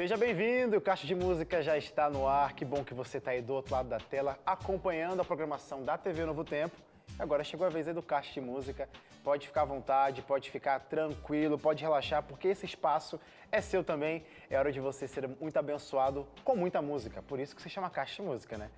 Seja 0.00 0.16
bem-vindo, 0.16 0.78
o 0.78 0.80
Caixa 0.80 1.06
de 1.06 1.14
Música 1.14 1.62
já 1.62 1.76
está 1.76 2.08
no 2.08 2.26
ar. 2.26 2.54
Que 2.54 2.64
bom 2.64 2.82
que 2.82 2.94
você 2.94 3.18
está 3.18 3.32
aí 3.32 3.42
do 3.42 3.52
outro 3.52 3.74
lado 3.74 3.90
da 3.90 3.98
tela 3.98 4.38
acompanhando 4.46 5.20
a 5.20 5.24
programação 5.26 5.84
da 5.84 5.98
TV 5.98 6.24
Novo 6.24 6.42
Tempo. 6.42 6.74
Agora 7.18 7.44
chegou 7.44 7.66
a 7.66 7.68
vez 7.68 7.86
aí 7.86 7.92
do 7.92 8.00
Caixa 8.02 8.32
de 8.32 8.40
Música. 8.40 8.88
Pode 9.22 9.46
ficar 9.46 9.60
à 9.60 9.64
vontade, 9.66 10.22
pode 10.22 10.50
ficar 10.50 10.80
tranquilo, 10.80 11.58
pode 11.58 11.82
relaxar, 11.82 12.22
porque 12.22 12.48
esse 12.48 12.64
espaço 12.64 13.20
é 13.52 13.60
seu 13.60 13.84
também. 13.84 14.24
É 14.48 14.58
hora 14.58 14.72
de 14.72 14.80
você 14.80 15.06
ser 15.06 15.28
muito 15.38 15.58
abençoado 15.58 16.26
com 16.44 16.56
muita 16.56 16.80
música. 16.80 17.20
Por 17.20 17.38
isso 17.38 17.54
que 17.54 17.60
se 17.60 17.68
chama 17.68 17.90
Caixa 17.90 18.22
de 18.22 18.26
Música, 18.26 18.56
né? 18.56 18.70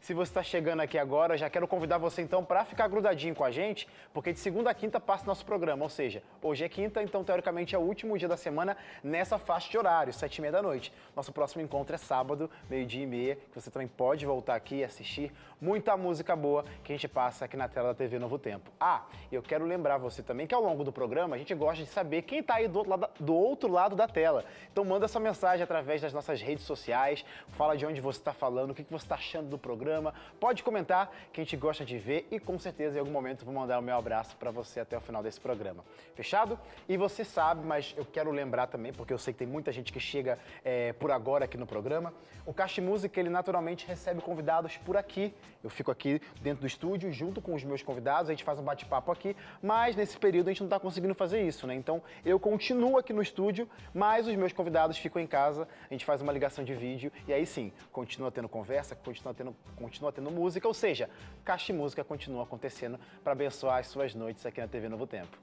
Se 0.00 0.14
você 0.14 0.30
está 0.30 0.42
chegando 0.42 0.80
aqui 0.80 0.96
agora, 0.96 1.36
já 1.36 1.50
quero 1.50 1.68
convidar 1.68 1.98
você 1.98 2.22
então 2.22 2.42
para 2.42 2.64
ficar 2.64 2.88
grudadinho 2.88 3.34
com 3.34 3.44
a 3.44 3.50
gente, 3.50 3.86
porque 4.14 4.32
de 4.32 4.38
segunda 4.38 4.70
a 4.70 4.74
quinta 4.74 4.98
passa 4.98 5.26
nosso 5.26 5.44
programa, 5.44 5.84
ou 5.84 5.90
seja, 5.90 6.22
hoje 6.40 6.64
é 6.64 6.70
quinta, 6.70 7.02
então 7.02 7.22
teoricamente 7.22 7.74
é 7.74 7.78
o 7.78 7.82
último 7.82 8.16
dia 8.16 8.26
da 8.26 8.36
semana 8.36 8.78
nessa 9.04 9.38
faixa 9.38 9.70
de 9.70 9.76
horário, 9.76 10.10
sete 10.10 10.38
e 10.38 10.40
meia 10.40 10.52
da 10.52 10.62
noite. 10.62 10.90
Nosso 11.14 11.30
próximo 11.32 11.62
encontro 11.62 11.94
é 11.94 11.98
sábado, 11.98 12.50
meio-dia 12.70 13.02
e 13.02 13.06
meia, 13.06 13.36
que 13.36 13.60
você 13.60 13.70
também 13.70 13.86
pode 13.86 14.24
voltar 14.24 14.54
aqui 14.54 14.76
e 14.76 14.84
assistir 14.84 15.30
muita 15.60 15.94
música 15.98 16.34
boa 16.34 16.64
que 16.82 16.92
a 16.92 16.96
gente 16.96 17.06
passa 17.06 17.44
aqui 17.44 17.54
na 17.54 17.68
tela 17.68 17.88
da 17.88 17.94
TV 17.94 18.18
Novo 18.18 18.38
Tempo. 18.38 18.72
Ah, 18.80 19.04
eu 19.30 19.42
quero 19.42 19.66
lembrar 19.66 19.98
você 19.98 20.22
também 20.22 20.46
que 20.46 20.54
ao 20.54 20.62
longo 20.62 20.82
do 20.82 20.90
programa 20.90 21.36
a 21.36 21.38
gente 21.38 21.54
gosta 21.54 21.84
de 21.84 21.90
saber 21.90 22.22
quem 22.22 22.38
está 22.38 22.54
aí 22.54 22.66
do 22.66 22.78
outro, 22.78 22.90
lado, 22.90 23.08
do 23.20 23.34
outro 23.34 23.70
lado 23.70 23.94
da 23.94 24.08
tela. 24.08 24.46
Então 24.72 24.82
manda 24.82 25.04
essa 25.04 25.20
mensagem 25.20 25.62
através 25.62 26.00
das 26.00 26.14
nossas 26.14 26.40
redes 26.40 26.64
sociais, 26.64 27.22
fala 27.50 27.76
de 27.76 27.84
onde 27.84 28.00
você 28.00 28.18
está 28.18 28.32
falando, 28.32 28.70
o 28.70 28.74
que 28.74 28.82
você 28.84 29.04
está 29.04 29.16
achando 29.16 29.50
do 29.50 29.58
programa 29.58 29.89
programa. 29.90 30.14
Pode 30.38 30.62
comentar 30.62 31.12
que 31.32 31.40
a 31.40 31.44
gente 31.44 31.56
gosta 31.56 31.84
de 31.84 31.98
ver 31.98 32.28
e 32.30 32.38
com 32.38 32.56
certeza 32.58 32.96
em 32.96 33.00
algum 33.00 33.10
momento 33.10 33.44
vou 33.44 33.52
mandar 33.52 33.80
o 33.80 33.82
meu 33.82 33.96
abraço 33.96 34.36
para 34.36 34.50
você 34.50 34.78
até 34.78 34.96
o 34.96 35.00
final 35.00 35.20
desse 35.20 35.40
programa. 35.40 35.84
Fechado? 36.14 36.56
E 36.88 36.96
você 36.96 37.24
sabe, 37.24 37.66
mas 37.66 37.92
eu 37.96 38.04
quero 38.04 38.30
lembrar 38.30 38.68
também, 38.68 38.92
porque 38.92 39.12
eu 39.12 39.18
sei 39.18 39.32
que 39.32 39.40
tem 39.40 39.48
muita 39.48 39.72
gente 39.72 39.92
que 39.92 39.98
chega 39.98 40.38
é, 40.64 40.92
por 40.92 41.10
agora 41.10 41.44
aqui 41.44 41.56
no 41.56 41.66
programa. 41.66 42.14
O 42.46 42.54
Caixa 42.54 42.80
Música, 42.80 43.18
ele 43.18 43.28
naturalmente 43.28 43.86
recebe 43.86 44.20
convidados 44.20 44.76
por 44.76 44.96
aqui. 44.96 45.34
Eu 45.62 45.68
fico 45.68 45.90
aqui 45.90 46.22
dentro 46.40 46.60
do 46.60 46.66
estúdio 46.66 47.12
junto 47.12 47.42
com 47.42 47.54
os 47.54 47.64
meus 47.64 47.82
convidados, 47.82 48.30
a 48.30 48.32
gente 48.32 48.44
faz 48.44 48.58
um 48.58 48.62
bate-papo 48.62 49.10
aqui, 49.12 49.36
mas 49.62 49.94
nesse 49.96 50.16
período 50.16 50.48
a 50.48 50.52
gente 50.52 50.60
não 50.60 50.68
está 50.68 50.80
conseguindo 50.80 51.14
fazer 51.14 51.42
isso, 51.42 51.66
né? 51.66 51.74
Então 51.74 52.02
eu 52.24 52.38
continuo 52.38 52.96
aqui 52.96 53.12
no 53.12 53.20
estúdio, 53.20 53.68
mas 53.92 54.26
os 54.26 54.34
meus 54.36 54.52
convidados 54.52 54.96
ficam 54.96 55.20
em 55.20 55.26
casa, 55.26 55.68
a 55.90 55.92
gente 55.92 56.04
faz 56.04 56.22
uma 56.22 56.32
ligação 56.32 56.64
de 56.64 56.74
vídeo 56.74 57.12
e 57.28 57.32
aí 57.32 57.44
sim, 57.44 57.72
continua 57.92 58.30
tendo 58.30 58.48
conversa, 58.48 58.96
continua 58.96 59.34
tendo 59.34 59.54
continua 59.80 60.12
tendo 60.12 60.30
música, 60.30 60.68
ou 60.68 60.74
seja, 60.74 61.08
Caixa 61.44 61.72
Música 61.72 62.04
continua 62.04 62.42
acontecendo 62.42 63.00
para 63.24 63.32
abençoar 63.32 63.78
as 63.78 63.86
suas 63.86 64.14
noites 64.14 64.44
aqui 64.44 64.60
na 64.60 64.68
TV 64.68 64.88
Novo 64.88 65.06
Tempo. 65.06 65.36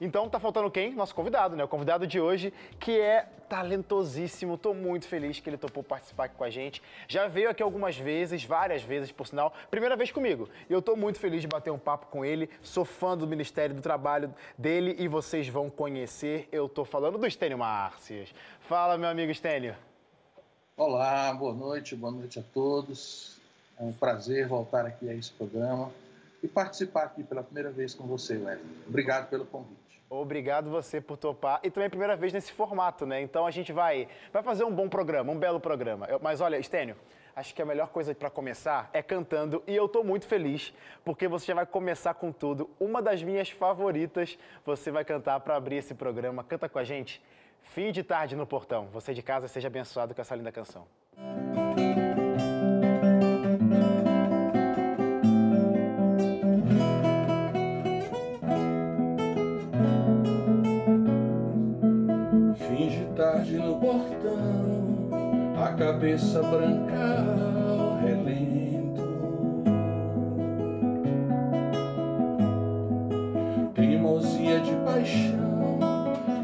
Então 0.00 0.28
tá 0.28 0.38
faltando 0.38 0.70
quem? 0.70 0.94
Nosso 0.94 1.12
convidado, 1.12 1.56
né? 1.56 1.64
O 1.64 1.68
convidado 1.68 2.06
de 2.06 2.20
hoje, 2.20 2.52
que 2.78 3.00
é 3.00 3.22
talentosíssimo. 3.48 4.56
Tô 4.56 4.72
muito 4.72 5.08
feliz 5.08 5.40
que 5.40 5.50
ele 5.50 5.56
topou 5.56 5.82
participar 5.82 6.24
aqui 6.24 6.36
com 6.36 6.44
a 6.44 6.50
gente. 6.50 6.80
Já 7.08 7.26
veio 7.26 7.50
aqui 7.50 7.64
algumas 7.64 7.96
vezes, 7.96 8.44
várias 8.44 8.80
vezes, 8.80 9.10
por 9.10 9.26
sinal. 9.26 9.52
Primeira 9.68 9.96
vez 9.96 10.12
comigo. 10.12 10.48
E 10.70 10.72
eu 10.72 10.80
tô 10.80 10.94
muito 10.94 11.18
feliz 11.18 11.42
de 11.42 11.48
bater 11.48 11.72
um 11.72 11.78
papo 11.78 12.06
com 12.06 12.24
ele. 12.24 12.48
Sou 12.62 12.84
fã 12.84 13.16
do 13.16 13.26
Ministério 13.26 13.74
do 13.74 13.82
Trabalho 13.82 14.32
dele 14.56 14.94
e 15.00 15.08
vocês 15.08 15.48
vão 15.48 15.68
conhecer. 15.68 16.48
Eu 16.52 16.68
tô 16.68 16.84
falando 16.84 17.18
do 17.18 17.26
Estênio 17.26 17.58
Márcias. 17.58 18.32
Fala, 18.60 18.96
meu 18.96 19.08
amigo 19.08 19.32
Estênio. 19.32 19.74
Olá, 20.76 21.32
boa 21.32 21.52
noite, 21.52 21.96
boa 21.96 22.12
noite 22.12 22.38
a 22.38 22.42
todos. 22.42 23.37
É 23.80 23.84
um 23.84 23.92
prazer 23.92 24.46
voltar 24.48 24.84
aqui 24.84 25.08
a 25.08 25.14
esse 25.14 25.30
programa 25.32 25.90
e 26.42 26.48
participar 26.48 27.04
aqui 27.04 27.22
pela 27.22 27.42
primeira 27.42 27.70
vez 27.70 27.94
com 27.94 28.06
você, 28.06 28.36
Wesley. 28.36 28.76
Obrigado 28.86 29.28
pelo 29.28 29.46
convite. 29.46 29.78
Obrigado 30.10 30.70
você 30.70 31.00
por 31.00 31.16
topar. 31.16 31.60
E 31.62 31.70
também 31.70 31.84
é 31.84 31.86
a 31.86 31.90
primeira 31.90 32.16
vez 32.16 32.32
nesse 32.32 32.50
formato, 32.50 33.04
né? 33.06 33.20
Então 33.20 33.46
a 33.46 33.50
gente 33.50 33.72
vai, 33.72 34.08
vai 34.32 34.42
fazer 34.42 34.64
um 34.64 34.74
bom 34.74 34.88
programa, 34.88 35.32
um 35.32 35.38
belo 35.38 35.60
programa. 35.60 36.06
Eu, 36.06 36.18
mas 36.20 36.40
olha, 36.40 36.58
Estênio, 36.58 36.96
acho 37.36 37.54
que 37.54 37.60
a 37.60 37.66
melhor 37.66 37.88
coisa 37.88 38.14
para 38.14 38.30
começar 38.30 38.88
é 38.92 39.02
cantando. 39.02 39.62
E 39.66 39.76
eu 39.76 39.86
estou 39.86 40.02
muito 40.02 40.26
feliz 40.26 40.72
porque 41.04 41.28
você 41.28 41.46
já 41.46 41.54
vai 41.54 41.66
começar 41.66 42.14
com 42.14 42.32
tudo. 42.32 42.70
Uma 42.80 43.02
das 43.02 43.22
minhas 43.22 43.50
favoritas 43.50 44.38
você 44.64 44.90
vai 44.90 45.04
cantar 45.04 45.38
para 45.40 45.56
abrir 45.56 45.76
esse 45.76 45.94
programa. 45.94 46.42
Canta 46.42 46.68
com 46.68 46.78
a 46.78 46.84
gente. 46.84 47.22
Fim 47.62 47.92
de 47.92 48.02
tarde 48.02 48.34
no 48.34 48.46
portão. 48.46 48.86
Você 48.92 49.12
de 49.12 49.22
casa 49.22 49.46
seja 49.46 49.68
abençoado 49.68 50.14
com 50.14 50.20
essa 50.20 50.34
linda 50.34 50.50
canção. 50.50 50.86
Música 51.18 52.07
cabeça 65.78 66.42
branca 66.42 67.24
ao 67.70 67.98
relento. 67.98 69.02
Teimosia 73.74 74.60
de 74.60 74.72
paixão 74.84 75.78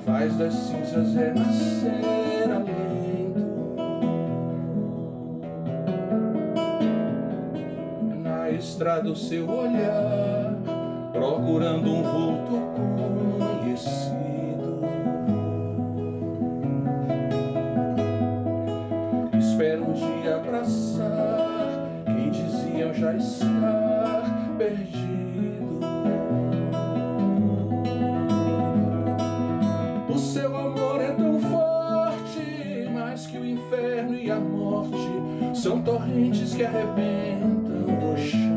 faz 0.06 0.36
das 0.36 0.54
cinzas 0.54 1.14
renascer 1.14 2.48
alento. 2.48 3.74
Na 8.22 8.50
estrada 8.50 9.10
o 9.10 9.16
seu 9.16 9.50
olhar 9.50 10.54
procurando 11.12 11.90
um 11.90 12.02
vulto 12.02 12.62
conhecido. 13.38 14.14
Já 22.94 23.14
estar 23.16 24.54
perdido. 24.56 25.80
O 30.08 30.18
seu 30.18 30.56
amor 30.56 31.00
é 31.00 31.10
tão 31.12 31.40
forte, 31.40 32.88
mais 32.92 33.26
que 33.26 33.38
o 33.38 33.44
inferno 33.44 34.14
e 34.14 34.30
a 34.30 34.38
morte 34.38 34.94
são 35.54 35.82
torrentes 35.82 36.54
que 36.54 36.64
arrebentam 36.64 37.84
do 37.98 38.16
chão. 38.16 38.54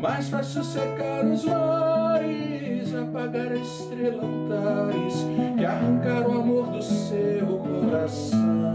Mais 0.00 0.28
fácil 0.28 0.64
secar 0.64 1.24
os 1.24 1.44
mares, 1.44 2.94
apagar 2.94 3.52
a 3.52 3.56
estrela 3.56 4.22
Antares, 4.24 5.26
que 5.56 5.64
arrancar 5.64 6.28
o 6.28 6.40
amor 6.40 6.66
do 6.66 6.82
seu 6.82 7.58
coração. 7.58 8.74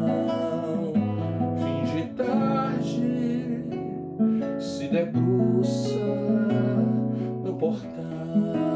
Debruça 4.90 6.00
no 7.44 7.54
portão. 7.56 8.69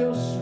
Secar 0.00 0.08
os 0.08 0.40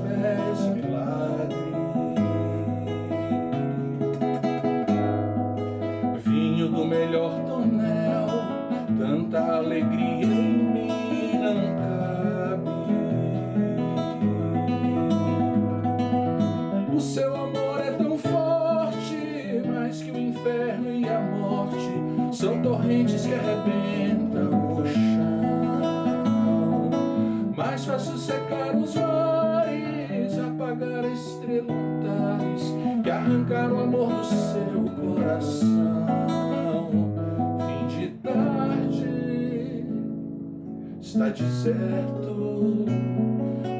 deserto 41.38 42.32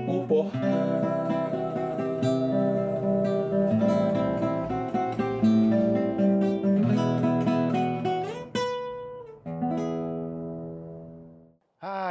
o 0.09 0.27
portão. 0.29 1.09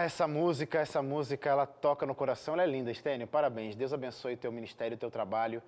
essa 0.07 0.25
música, 0.25 0.79
essa 0.79 1.01
música, 1.01 1.49
ela 1.49 1.65
toca 1.65 2.05
no 2.05 2.15
coração, 2.15 2.53
ela 2.53 2.63
é 2.63 2.65
linda, 2.65 2.89
Estênio, 2.89 3.27
parabéns. 3.27 3.75
Deus 3.75 3.91
abençoe 3.91 4.37
teu 4.37 4.51
ministério, 4.53 4.97
teu 4.97 5.11
trabalho, 5.11 5.61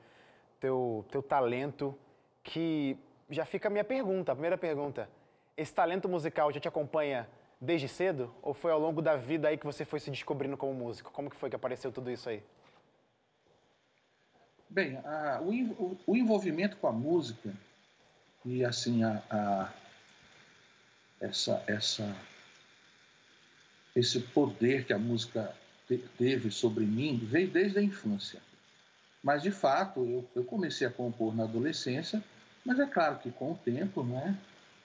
teu, 0.61 1.05
teu 1.11 1.21
talento, 1.21 1.93
que 2.41 2.97
já 3.29 3.43
fica 3.43 3.67
a 3.67 3.71
minha 3.71 3.83
pergunta, 3.83 4.31
a 4.31 4.35
primeira 4.35 4.57
pergunta. 4.57 5.09
Esse 5.57 5.73
talento 5.73 6.07
musical 6.07 6.51
já 6.53 6.59
te 6.59 6.69
acompanha 6.69 7.27
desde 7.59 7.87
cedo 7.87 8.33
ou 8.41 8.53
foi 8.53 8.71
ao 8.71 8.79
longo 8.79 9.01
da 9.01 9.15
vida 9.15 9.47
aí 9.47 9.57
que 9.57 9.65
você 9.65 9.83
foi 9.83 9.99
se 9.99 10.09
descobrindo 10.09 10.57
como 10.57 10.73
músico? 10.73 11.11
Como 11.11 11.29
que 11.29 11.35
foi 11.35 11.49
que 11.49 11.55
apareceu 11.55 11.91
tudo 11.91 12.09
isso 12.09 12.29
aí? 12.29 12.41
Bem, 14.69 14.97
a, 14.97 15.41
o, 15.41 15.97
o, 16.05 16.15
envolvimento 16.15 16.77
com 16.77 16.87
a 16.87 16.91
música 16.91 17.51
e 18.45 18.63
assim 18.63 19.03
a, 19.03 19.23
a 19.29 19.73
essa 21.19 21.63
essa 21.67 22.15
esse 23.95 24.19
poder 24.19 24.85
que 24.85 24.93
a 24.93 24.99
música 24.99 25.53
teve 26.17 26.51
sobre 26.51 26.85
mim 26.85 27.17
veio 27.17 27.49
desde 27.49 27.79
a 27.79 27.81
infância. 27.81 28.39
Mas, 29.23 29.41
de 29.41 29.51
fato, 29.51 30.05
eu, 30.05 30.29
eu 30.35 30.43
comecei 30.43 30.87
a 30.87 30.91
compor 30.91 31.35
na 31.35 31.43
adolescência, 31.43 32.23
mas 32.63 32.79
é 32.79 32.85
claro 32.85 33.19
que 33.19 33.31
com 33.31 33.51
o 33.51 33.57
tempo, 33.57 34.03
né, 34.03 34.37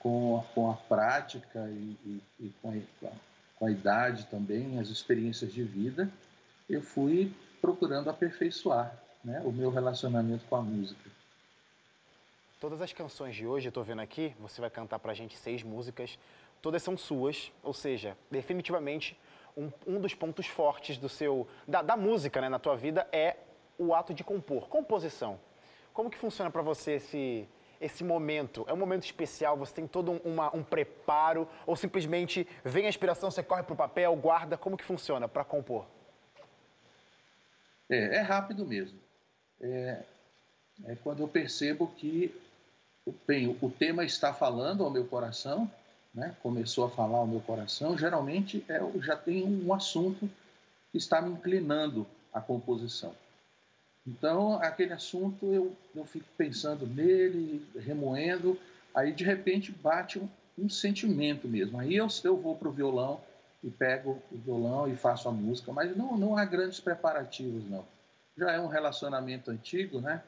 com, 0.05 0.39
a, 0.39 0.55
com 0.55 0.71
a 0.71 0.75
prática 0.75 1.67
e, 1.71 1.97
e, 2.05 2.23
e 2.39 2.55
com, 2.63 2.71
a, 2.71 3.11
com 3.59 3.67
a 3.67 3.71
idade 3.71 4.27
também, 4.27 4.79
as 4.79 4.89
experiências 4.89 5.53
de 5.53 5.65
vida, 5.65 6.09
eu 6.71 6.81
fui 6.81 7.35
procurando 7.61 8.09
aperfeiçoar 8.09 8.97
né, 9.25 9.41
o 9.45 9.51
meu 9.51 9.71
relacionamento 9.71 10.45
com 10.45 10.57
a 10.57 10.63
música. 10.63 11.11
Todas 12.61 12.81
as 12.81 12.93
canções 12.93 13.35
de 13.35 13.47
hoje, 13.47 13.67
eu 13.67 13.71
estou 13.71 13.83
vendo 13.83 14.01
aqui, 14.01 14.33
você 14.39 14.61
vai 14.61 14.71
cantar 14.71 15.01
para 15.01 15.11
a 15.11 15.15
gente 15.15 15.37
seis 15.37 15.63
músicas 15.63 16.17
todas 16.65 16.83
são 16.83 16.97
suas, 16.97 17.53
ou 17.63 17.75
seja, 17.75 18.17
definitivamente 18.31 19.21
um, 19.55 19.71
um 19.87 20.01
dos 20.01 20.15
pontos 20.15 20.47
fortes 20.47 20.97
do 20.97 21.11
seu 21.11 21.47
da, 21.69 21.83
da 21.83 21.95
música 21.95 22.41
né, 22.41 22.49
na 22.49 22.59
tua 22.59 22.75
vida 22.75 23.07
é 23.13 23.37
o 23.79 23.95
ato 23.95 24.15
de 24.15 24.25
compor, 24.25 24.67
composição. 24.67 25.39
Como 25.93 26.09
que 26.09 26.17
funciona 26.17 26.51
para 26.51 26.63
você 26.63 26.93
esse, 26.93 27.47
esse 27.85 28.03
momento? 28.03 28.65
É 28.69 28.73
um 28.73 28.77
momento 28.77 29.05
especial? 29.05 29.57
Você 29.59 29.75
tem 29.75 29.87
todo 29.87 30.13
um, 30.13 30.17
uma, 30.25 30.55
um 30.55 30.63
preparo? 30.63 31.49
Ou 31.67 31.77
simplesmente 31.77 32.47
vem 32.65 32.87
a 32.87 32.89
inspiração, 32.89 33.31
você 33.31 33.43
corre 33.43 33.63
para 33.63 33.75
o 33.75 33.77
papel, 33.77 34.15
guarda? 34.17 34.57
Como 34.57 34.77
que 34.77 34.85
funciona 34.85 35.29
para 35.29 35.45
compor? 35.45 35.87
É, 37.89 38.17
é, 38.17 38.21
rápido 38.21 38.67
mesmo. 38.67 38.99
É, 39.61 40.03
é 40.87 40.97
quando 40.97 41.23
eu 41.23 41.29
percebo 41.29 41.87
que 41.97 42.35
bem, 43.27 43.57
o 43.61 43.71
tema 43.71 44.05
está 44.05 44.33
falando 44.33 44.83
ao 44.83 44.91
meu 44.91 45.05
coração 45.07 45.71
né, 46.15 46.35
começou 46.43 46.85
a 46.85 46.91
falar 46.91 47.19
ao 47.19 47.27
meu 47.27 47.41
coração, 47.41 47.99
geralmente 47.99 48.65
é, 48.69 48.81
já 49.01 49.17
tem 49.17 49.45
um 49.45 49.75
assunto 49.75 50.31
que 50.93 50.99
está 50.99 51.21
me 51.21 51.33
inclinando 51.33 52.07
à 52.33 52.41
composição. 52.41 53.13
Então, 54.07 54.55
aquele 54.63 54.93
assunto 54.93 55.47
eu, 55.47 55.75
eu 55.95 56.05
fico 56.05 56.27
pensando 56.37 56.87
nele, 56.87 57.67
remoendo, 57.77 58.59
aí 58.95 59.13
de 59.13 59.25
repente 59.25 59.73
bate 59.73 60.19
um, 60.19 60.29
um 60.59 60.69
sentimento 60.69 61.49
mesmo. 61.49 61.79
Aí 61.79 61.97
eu, 61.97 62.09
eu 62.23 62.37
vou 62.37 62.55
para 62.55 62.69
o 62.69 62.73
violão 62.73 63.21
e 63.63 63.71
pego 63.71 64.23
o 64.31 64.37
violão 64.37 64.87
e 64.87 64.95
faço 64.95 65.29
a 65.29 65.33
música, 65.33 65.73
mas 65.73 65.97
não, 65.97 66.19
não 66.19 66.37
há 66.37 66.45
grandes 66.45 66.81
preparativos, 66.81 67.69
não. 67.69 67.85
Já 68.37 68.53
é 68.53 68.61
um 68.61 68.67
relacionamento 68.67 69.51
antigo, 69.51 70.01
né? 70.01 70.23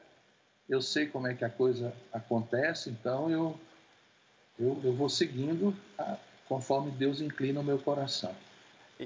Eu 0.67 0.81
sei 0.81 1.05
como 1.05 1.27
é 1.27 1.33
que 1.33 1.45
a 1.45 1.49
coisa 1.49 1.93
acontece, 2.11 2.89
então 2.89 3.29
eu 3.29 3.57
eu, 4.59 4.79
eu 4.83 4.93
vou 4.93 5.07
seguindo 5.07 5.75
a, 5.97 6.17
conforme 6.47 6.91
Deus 6.91 7.21
inclina 7.21 7.59
o 7.59 7.63
meu 7.63 7.77
coração. 7.77 8.33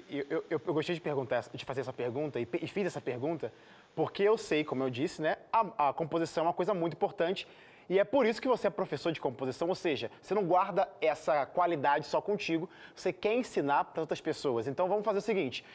Eu, 0.10 0.26
eu, 0.30 0.46
eu, 0.50 0.74
gostei 0.74 0.96
de 0.96 1.02
perguntar, 1.02 1.44
de 1.54 1.66
fazer 1.66 1.82
essa 1.82 1.92
pergunta 1.92 2.40
e, 2.40 2.48
e, 2.62 2.68
fiz 2.68 2.88
essa 2.88 3.02
pergunta 3.02 3.52
porque 3.96 4.24
eu 4.24 4.38
sei, 4.38 4.64
como 4.64 4.84
eu 4.84 4.90
disse, 4.90 5.22
né, 5.22 5.38
a, 5.52 5.90
a, 5.90 5.94
composição 5.94 6.44
é 6.44 6.48
uma 6.48 6.54
coisa 6.54 6.74
muito 6.74 6.94
importante 6.94 7.48
e 7.90 8.00
é 8.00 8.04
por 8.04 8.26
isso 8.26 8.42
que 8.42 8.48
você 8.48 8.68
é 8.68 8.70
professor 8.70 9.12
de 9.12 9.20
composição, 9.20 9.68
ou 9.68 9.76
seja, 9.76 10.10
você 10.22 10.34
não 10.34 10.46
guarda 10.46 10.88
essa 11.02 11.46
qualidade 11.46 12.06
só 12.06 12.22
contigo, 12.22 12.70
você 12.96 13.12
quer 13.12 13.34
ensinar 13.34 13.84
para 13.86 14.02
outras 14.02 14.22
pessoas. 14.22 14.66
Então 14.66 14.88
vamos 14.88 15.04
fazer 15.04 15.18
o 15.18 15.22
seguinte: 15.22 15.66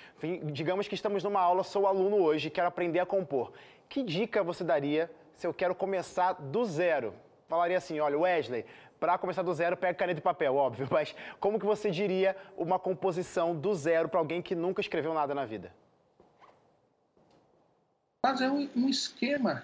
digamos 0.44 0.88
que 0.88 0.94
estamos 0.94 1.22
numa 1.22 1.40
aula, 1.40 1.62
sou 1.62 1.86
aluno 1.86 2.16
hoje, 2.16 2.48
quero 2.48 2.68
aprender 2.68 3.00
a 3.00 3.06
compor. 3.06 3.52
Que 3.88 4.02
dica 4.02 4.42
você 4.42 4.64
daria 4.64 5.10
se 5.34 5.46
eu 5.46 5.52
quero 5.52 5.74
começar 5.74 6.32
do 6.32 6.64
zero? 6.64 7.12
Falaria 7.48 7.76
assim, 7.76 8.00
olha, 8.00 8.18
Wesley, 8.18 8.64
para 8.98 9.18
começar 9.18 9.42
do 9.42 9.52
zero, 9.52 9.76
pega 9.76 9.94
caneta 9.94 10.18
e 10.18 10.22
papel, 10.22 10.56
óbvio, 10.56 10.88
mas 10.90 11.14
como 11.38 11.58
que 11.58 11.66
você 11.66 11.90
diria 11.90 12.34
uma 12.56 12.78
composição 12.78 13.54
do 13.54 13.74
zero 13.74 14.08
para 14.08 14.18
alguém 14.18 14.40
que 14.40 14.54
nunca 14.54 14.80
escreveu 14.80 15.12
nada 15.12 15.34
na 15.34 15.44
vida? 15.44 15.70
Fazer 18.26 18.50
um, 18.50 18.68
um 18.74 18.88
esquema, 18.88 19.62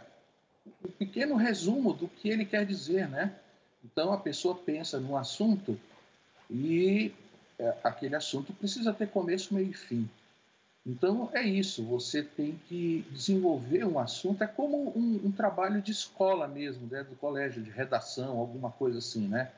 um 0.84 0.90
pequeno 0.92 1.34
resumo 1.34 1.92
do 1.92 2.06
que 2.06 2.28
ele 2.28 2.44
quer 2.44 2.64
dizer, 2.64 3.08
né? 3.08 3.34
Então 3.84 4.12
a 4.12 4.16
pessoa 4.16 4.54
pensa 4.54 5.00
no 5.00 5.16
assunto 5.16 5.76
e 6.48 7.12
é, 7.58 7.74
aquele 7.82 8.14
assunto 8.14 8.52
precisa 8.52 8.92
ter 8.92 9.08
começo, 9.08 9.52
meio 9.52 9.70
e 9.70 9.74
fim. 9.74 10.08
Então 10.86 11.28
é 11.32 11.42
isso, 11.42 11.84
você 11.84 12.22
tem 12.22 12.56
que 12.68 13.04
desenvolver 13.10 13.84
um 13.84 13.98
assunto, 13.98 14.44
é 14.44 14.46
como 14.46 14.96
um, 14.96 15.20
um 15.24 15.32
trabalho 15.32 15.82
de 15.82 15.90
escola 15.90 16.46
mesmo, 16.46 16.86
né, 16.86 17.02
do 17.02 17.16
colégio, 17.16 17.64
de 17.64 17.70
redação, 17.70 18.38
alguma 18.38 18.70
coisa 18.70 18.98
assim, 18.98 19.26
né? 19.26 19.50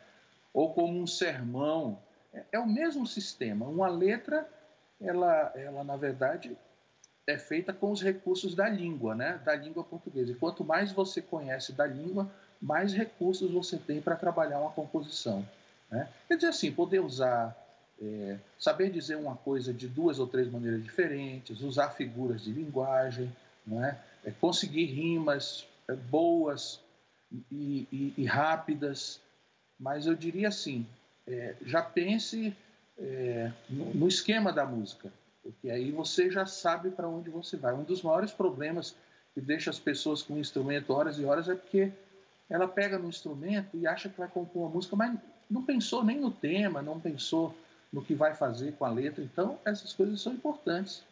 Ou 0.51 0.73
como 0.73 0.99
um 0.99 1.07
sermão. 1.07 1.99
É, 2.33 2.43
é 2.53 2.59
o 2.59 2.67
mesmo 2.67 3.07
sistema. 3.07 3.67
Uma 3.67 3.89
letra, 3.89 4.49
ela, 4.99 5.53
ela 5.55 5.85
na 5.85 5.95
verdade 5.95 6.57
é 7.27 7.39
feita 7.39 7.73
com 7.73 7.91
os 7.91 8.03
recursos 8.03 8.55
da 8.55 8.69
língua, 8.69 9.15
né? 9.15 9.41
Da 9.45 9.55
língua 9.55 9.83
portuguesa. 9.83 10.33
E 10.33 10.35
quanto 10.35 10.65
mais 10.65 10.93
você 10.93 11.23
conhece 11.23 11.73
da 11.73 11.87
língua, 11.87 12.31
mais 12.61 12.93
recursos 12.93 13.51
você 13.51 13.79
tem 13.79 14.01
para 14.01 14.17
trabalhar 14.17 14.61
uma 14.61 14.71
composição. 14.71 15.47
Né? 15.91 16.09
Quer 16.29 16.37
dizer 16.37 16.49
assim, 16.49 16.73
poder 16.73 17.01
usar 17.01 17.57
é, 18.01 18.39
saber 18.59 18.91
dizer 18.91 19.17
uma 19.17 19.37
coisa 19.37 19.73
de 19.73 19.89
duas 19.89 20.19
ou 20.19 20.27
três 20.27 20.51
maneiras 20.51 20.83
diferentes, 20.83 21.61
usar 21.61 21.91
figuras 21.91 22.43
de 22.43 22.51
linguagem, 22.51 23.35
não 23.67 23.85
é? 23.85 23.99
é 24.25 24.31
conseguir 24.31 24.87
rimas 24.87 25.67
é, 25.89 25.95
boas 25.95 26.81
e, 27.51 27.87
e, 27.93 28.15
e, 28.19 28.25
rápidas, 28.25 29.21
mas 29.79 30.07
eu 30.07 30.15
diria 30.15 30.49
assim, 30.49 30.87
é, 31.27 31.55
já 31.65 31.83
pense 31.83 32.55
é, 32.99 33.51
no, 33.69 33.95
no, 33.95 34.09
esquema 34.09 34.53
da 34.53 34.65
música, 34.65 35.13
porque 35.45 35.71
aí 35.71 35.93
você 35.93 36.31
já 36.31 36.47
sabe 36.47 36.91
para 36.91 37.07
onde 37.07 37.29
você 37.29 37.57
vai. 37.57 37.75
Um 37.75 37.85
dos 37.85 38.03
maiores 38.03 38.33
problemas 38.33 38.97
que 39.35 39.41
deixa 39.43 39.69
as 39.69 39.79
pessoas 39.79 40.23
com 40.23 40.35
o 40.35 40.39
instrumento 40.39 40.93
horas 40.93 41.19
e 41.19 41.25
horas 41.25 41.49
é 41.49 41.55
porque 41.55 41.93
ela 42.49 42.67
pega 42.67 42.99
no 42.99 43.09
instrumento 43.09 43.77
e 43.77 43.87
acha 43.87 44.09
que 44.09 44.19
vai 44.19 44.29
compor 44.29 44.63
uma 44.63 44.71
música, 44.71 44.97
mas 44.97 45.19
não 45.51 45.63
pensou 45.63 46.03
nem 46.03 46.19
no 46.19 46.31
tema, 46.31 46.81
não 46.81 46.99
pensou 46.99 47.55
no 47.93 48.03
que 48.03 48.15
vai 48.15 48.35
fazer 48.35 48.73
com 48.73 48.87
a 48.87 48.91
letra. 48.91 49.23
Então, 49.23 49.59
essas 49.65 49.93
coisas 49.93 50.21
são 50.21 50.33
importantes, 50.33 51.05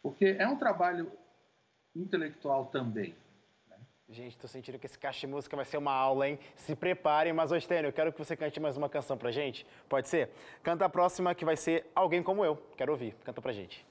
porque 0.00 0.36
é 0.38 0.46
um 0.46 0.56
trabalho 0.56 1.10
intelectual 1.96 2.66
também. 2.66 3.14
Gente, 4.08 4.36
tô 4.36 4.46
sentindo 4.46 4.78
que 4.78 4.86
esse 4.86 4.98
caixa 4.98 5.20
de 5.20 5.26
música 5.26 5.56
vai 5.56 5.64
ser 5.64 5.78
uma 5.78 5.92
aula, 5.92 6.28
hein? 6.28 6.38
Se 6.54 6.76
preparem, 6.76 7.32
mas, 7.32 7.50
Ostênio, 7.50 7.88
eu 7.88 7.92
quero 7.92 8.12
que 8.12 8.18
você 8.18 8.36
cante 8.36 8.60
mais 8.60 8.76
uma 8.76 8.88
canção 8.88 9.16
pra 9.16 9.30
gente. 9.30 9.66
Pode 9.88 10.08
ser? 10.08 10.30
Canta 10.62 10.84
a 10.84 10.88
próxima, 10.88 11.34
que 11.34 11.44
vai 11.44 11.56
ser 11.56 11.90
Alguém 11.94 12.22
Como 12.22 12.44
Eu. 12.44 12.56
Quero 12.76 12.92
ouvir. 12.92 13.14
Canta 13.24 13.40
pra 13.40 13.52
gente. 13.52 13.84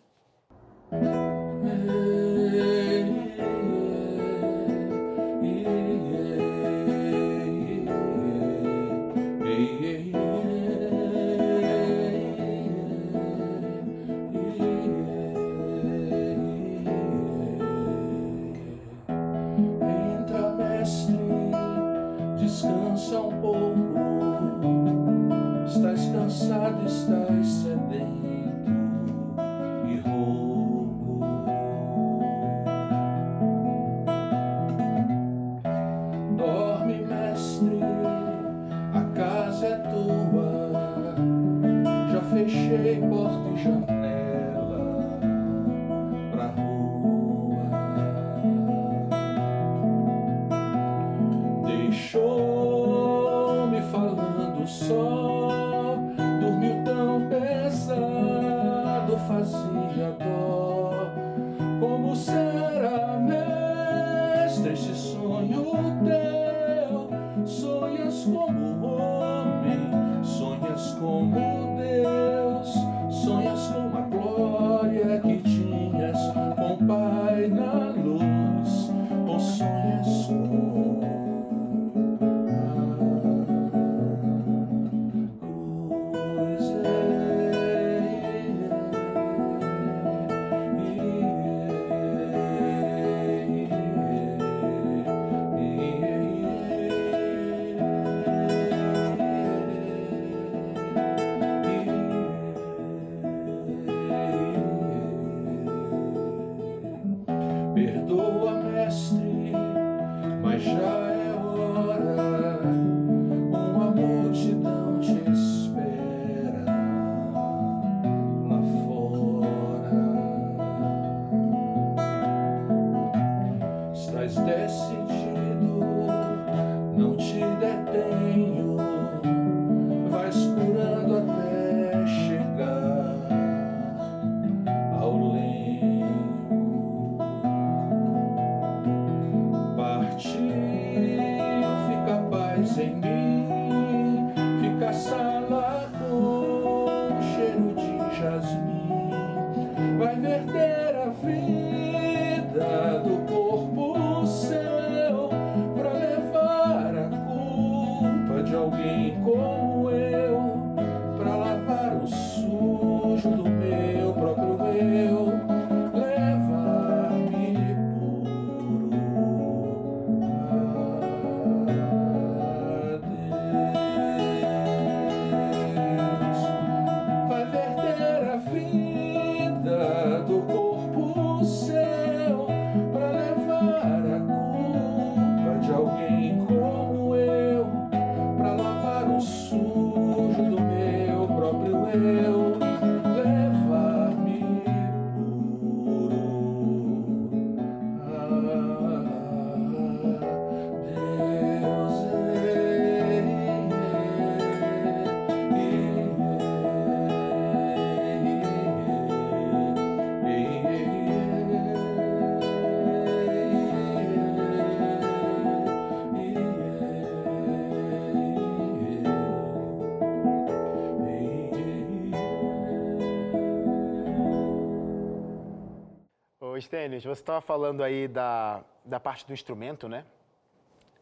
Stênio, 227.00 227.15
você 227.15 227.21
estava 227.21 227.41
falando 227.41 227.83
aí 227.83 228.07
da, 228.07 228.63
da 228.85 229.00
parte 229.00 229.25
do 229.25 229.33
instrumento, 229.33 229.88
né? 229.88 230.05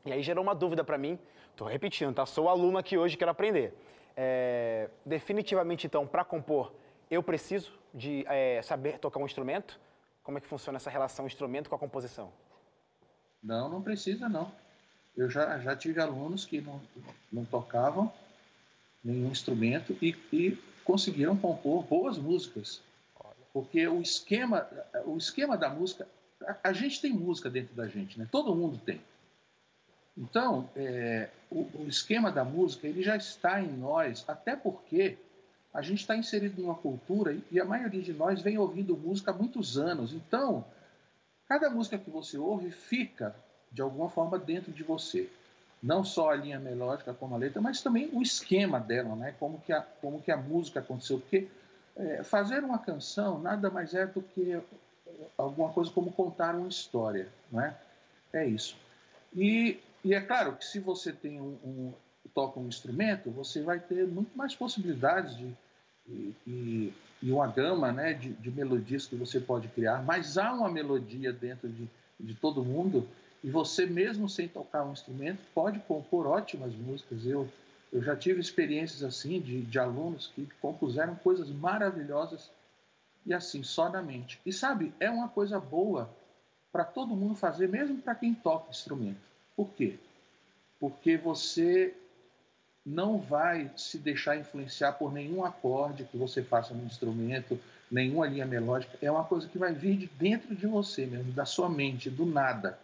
E 0.06 0.12
aí 0.12 0.24
gerou 0.24 0.44
uma 0.44 0.56
dúvida 0.56 0.84
para 0.84 0.98
mim. 0.98 1.20
Tô 1.56 1.66
repetindo, 1.66 2.14
tá? 2.14 2.26
Sou 2.26 2.48
aluno 2.48 2.78
aqui 2.78 2.98
hoje, 2.98 3.18
quero 3.18 3.32
aprender. 3.32 3.74
É, 4.16 4.90
definitivamente, 5.06 5.86
então, 5.88 6.08
para 6.08 6.24
compor, 6.24 6.72
eu 7.10 7.22
preciso 7.22 7.74
de 7.94 8.26
é, 8.28 8.62
saber 8.62 9.00
tocar 9.00 9.20
um 9.20 9.26
instrumento? 9.26 9.80
Como 10.24 10.38
é 10.38 10.42
que 10.42 10.48
funciona 10.48 10.78
essa 10.78 10.90
relação 10.90 11.26
instrumento 11.26 11.70
com 11.70 11.76
a 11.76 11.80
composição? 11.80 12.32
Não, 13.44 13.68
não 13.70 13.82
precisa 13.82 14.30
não. 14.30 14.52
Eu 15.18 15.30
já, 15.30 15.60
já 15.60 15.76
tive 15.76 16.00
alunos 16.00 16.46
que 16.46 16.62
não, 16.62 16.82
não 17.32 17.44
tocavam 17.44 18.12
nenhum 19.04 19.30
instrumento 19.30 19.98
e, 20.02 20.16
e 20.32 20.58
conseguiram 20.86 21.36
compor 21.36 21.84
boas 21.84 22.18
músicas. 22.18 22.82
Porque 23.54 23.88
o 23.88 24.02
esquema, 24.02 24.68
o 25.06 25.18
esquema 25.18 25.58
da 25.58 25.70
música, 25.70 26.08
a, 26.46 26.70
a 26.70 26.74
gente 26.74 27.02
tem 27.02 27.12
música 27.12 27.50
dentro 27.50 27.76
da 27.76 27.88
gente, 27.88 28.18
né? 28.18 28.28
Todo 28.32 28.56
mundo 28.56 28.80
tem. 28.86 29.02
Então, 30.18 30.70
é, 30.76 31.30
o, 31.50 31.62
o 31.80 31.88
esquema 31.88 32.32
da 32.32 32.44
música 32.44 32.88
ele 32.88 33.02
já 33.02 33.16
está 33.16 33.62
em 33.62 33.72
nós, 33.72 34.24
até 34.28 34.56
porque 34.56 35.18
a 35.74 35.82
gente 35.82 36.02
está 36.02 36.16
inserido 36.16 36.62
numa 36.62 36.76
cultura 36.76 37.38
e 37.50 37.60
a 37.60 37.66
maioria 37.66 38.02
de 38.02 38.14
nós 38.14 38.42
vem 38.42 38.58
ouvindo 38.58 38.98
música 38.98 39.32
há 39.32 39.34
muitos 39.34 39.78
anos. 39.78 40.14
Então, 40.14 40.66
cada 41.48 41.70
música 41.70 41.98
que 41.98 42.10
você 42.10 42.38
ouve 42.38 42.72
fica, 42.72 43.36
de 43.72 43.82
alguma 43.82 44.10
forma, 44.10 44.38
dentro 44.38 44.72
de 44.72 44.84
você. 44.84 45.30
Não 45.82 46.04
só 46.04 46.30
a 46.30 46.36
linha 46.36 46.60
melódica 46.60 47.14
como 47.14 47.34
a 47.34 47.38
letra, 47.38 47.62
mas 47.62 47.82
também 47.82 48.10
o 48.14 48.22
esquema 48.22 48.80
dela, 48.80 49.16
né? 49.16 49.34
como, 49.40 49.60
que 49.62 49.74
a, 49.74 49.82
como 49.82 50.22
que 50.22 50.32
a 50.32 50.38
música 50.38 50.80
aconteceu. 50.82 51.20
Porque 51.20 51.48
é, 51.96 52.24
fazer 52.24 52.64
uma 52.64 52.80
canção 52.80 53.40
nada 53.40 53.70
mais 53.70 53.94
é 53.94 54.06
do 54.06 54.22
que 54.22 54.60
alguma 55.38 55.72
coisa 55.72 55.92
como 55.92 56.12
contar 56.12 56.56
uma 56.56 56.68
história. 56.68 57.28
Não 57.52 57.62
é? 57.62 57.76
é 58.34 58.46
isso. 58.46 58.78
E, 59.34 59.80
e 60.04 60.14
é 60.14 60.22
claro 60.22 60.56
que 60.56 60.66
se 60.66 60.80
você 60.80 61.12
tem 61.12 61.40
um, 61.40 61.58
um, 61.64 61.94
toca 62.34 62.60
um 62.60 62.68
instrumento, 62.68 63.30
você 63.32 63.62
vai 63.62 63.80
ter 63.80 64.08
muito 64.08 64.38
mais 64.38 64.56
possibilidades 64.56 65.36
de, 65.38 65.54
e, 66.08 66.94
e, 67.22 67.32
uma 67.32 67.48
gama 67.48 67.92
né, 67.92 68.14
de, 68.14 68.34
de, 68.34 68.52
melodias 68.52 69.06
que 69.06 69.16
você 69.16 69.40
pode 69.40 69.68
criar, 69.70 70.04
mas 70.04 70.38
há 70.38 70.52
uma 70.52 70.70
melodia 70.70 71.32
dentro 71.32 71.70
de, 71.70 71.88
de 72.20 72.34
todo 72.34 72.64
mundo 72.64 73.08
e 73.44 73.50
você 73.50 73.86
mesmo 73.86 74.28
sem 74.28 74.48
tocar 74.48 74.84
um 74.84 74.92
instrumento 74.92 75.40
pode 75.54 75.80
compor 75.80 76.28
ótimas 76.28 76.74
músicas. 76.74 77.26
Eu, 77.26 77.48
eu 77.92 78.02
já 78.02 78.16
tive 78.16 78.40
experiências 78.40 79.04
assim 79.04 79.40
de, 79.40 79.62
de 79.62 79.80
alunos 79.80 80.32
que 80.34 80.48
compuseram 80.62 81.16
coisas 81.16 81.50
maravilhosas 81.50 82.50
e 83.26 83.34
assim, 83.34 83.64
só 83.64 83.90
na 83.90 84.02
mente. 84.02 84.40
E 84.46 84.54
sabe, 84.54 84.94
é 85.00 85.10
uma 85.10 85.28
coisa 85.28 85.60
boa 85.60 86.10
para 86.72 86.84
todo 86.84 87.16
mundo 87.16 87.36
fazer, 87.36 87.68
mesmo 87.68 88.02
para 88.02 88.16
quem 88.16 88.34
toca 88.34 88.72
instrumento. 88.72 89.20
Por 89.56 89.70
quê? 89.70 90.00
Porque 90.80 91.18
você 91.18 91.94
não 92.84 93.20
vai 93.20 93.70
se 93.76 93.98
deixar 94.00 94.38
influenciar 94.38 94.94
por 94.94 95.12
nenhum 95.12 95.46
acorde 95.46 96.06
que 96.06 96.18
você 96.18 96.42
faça 96.42 96.74
no 96.74 96.86
instrumento, 96.86 97.60
nenhuma 97.92 98.26
linha 98.26 98.46
melódica. 98.46 98.98
É 99.02 99.12
uma 99.12 99.26
coisa 99.26 99.48
que 99.48 99.58
vai 99.58 99.74
vir 99.74 99.98
de 99.98 100.08
dentro 100.08 100.56
de 100.56 100.66
você 100.66 101.06
mesmo, 101.06 101.32
da 101.34 101.46
sua 101.46 101.70
mente, 101.70 102.10
do 102.10 102.26
nada. 102.26 102.80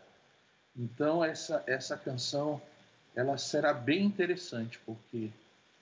Então 0.75 1.23
essa 1.23 1.63
essa 1.65 1.97
canção 1.97 2.61
ela 3.17 3.35
será 3.35 3.73
bem 3.73 4.05
interessante 4.05 4.79
porque 4.85 5.31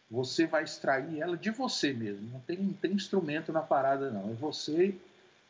você 0.09 0.47
vai 0.47 0.63
extrair 0.63 1.21
ela 1.21 1.35
de 1.35 1.51
você 1.51 1.91
mesmo. 1.91 2.31
Não 2.31 2.39
tem, 2.39 2.71
tem 2.81 2.93
instrumento 2.93 3.51
na 3.51 3.61
parada, 3.61 4.09
não. 4.09 4.31
É 4.31 4.33
você 4.33 4.95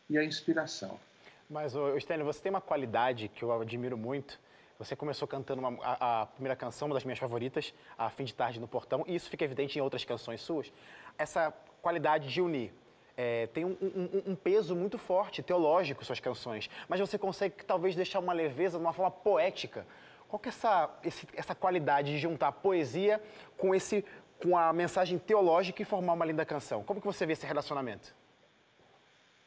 e 0.10 0.18
a 0.18 0.24
inspiração. 0.24 1.00
Mas, 1.48 1.74
Stênio, 2.00 2.26
você 2.26 2.42
tem 2.42 2.50
uma 2.50 2.60
qualidade 2.60 3.28
que 3.28 3.44
eu 3.44 3.62
admiro 3.62 3.96
muito. 3.96 4.40
Você 4.80 4.96
começou 4.96 5.28
cantando 5.28 5.62
uma, 5.62 5.78
a, 5.84 6.24
a, 6.24 6.26
primeira 6.26 6.56
canção, 6.56 6.88
uma 6.88 6.96
das 6.96 7.04
minhas 7.06 7.20
favoritas, 7.20 7.72
A 7.96 8.10
Fim 8.10 8.26
de 8.26 8.34
Tarde 8.34 8.60
no 8.60 8.68
Portão, 8.68 9.06
e 9.08 9.16
isso 9.16 9.30
fica 9.30 9.46
evidente 9.46 9.78
em 9.78 9.82
outras 9.82 10.04
canções 10.04 10.42
suas. 10.42 10.74
Essa 11.20 11.54
qualidade 11.84 12.28
de 12.28 12.42
unir. 12.42 12.74
É, 13.16 13.48
tem 13.48 13.64
um, 13.64 13.78
um, 13.82 14.32
um, 14.32 14.36
peso 14.36 14.76
muito 14.76 14.98
forte, 14.98 15.42
teológico, 15.42 16.04
suas 16.04 16.20
canções, 16.20 16.70
mas 16.90 17.00
você 17.00 17.18
consegue 17.18 17.64
talvez 17.64 17.96
deixar 17.96 18.20
uma 18.20 18.34
leveza 18.34 18.78
de 18.78 18.84
uma 18.84 18.92
forma 18.92 19.10
poética. 19.10 19.86
Qual 20.28 20.40
que 20.40 20.50
é 20.50 20.52
essa, 20.52 20.90
esse, 21.04 21.28
essa 21.34 21.56
qualidade 21.56 22.12
de 22.12 22.18
juntar 22.18 22.52
poesia 22.52 23.22
com, 23.58 23.74
esse, 23.74 24.04
com 24.42 24.58
a 24.58 24.74
mensagem 24.74 25.18
teológica 25.18 25.82
e 25.82 25.86
formar 25.86 26.14
uma 26.14 26.26
linda 26.26 26.46
canção? 26.46 26.84
Como 26.84 27.00
que 27.00 27.08
você 27.08 27.26
vê 27.26 27.34
esse 27.34 27.46
relacionamento? 27.46 28.14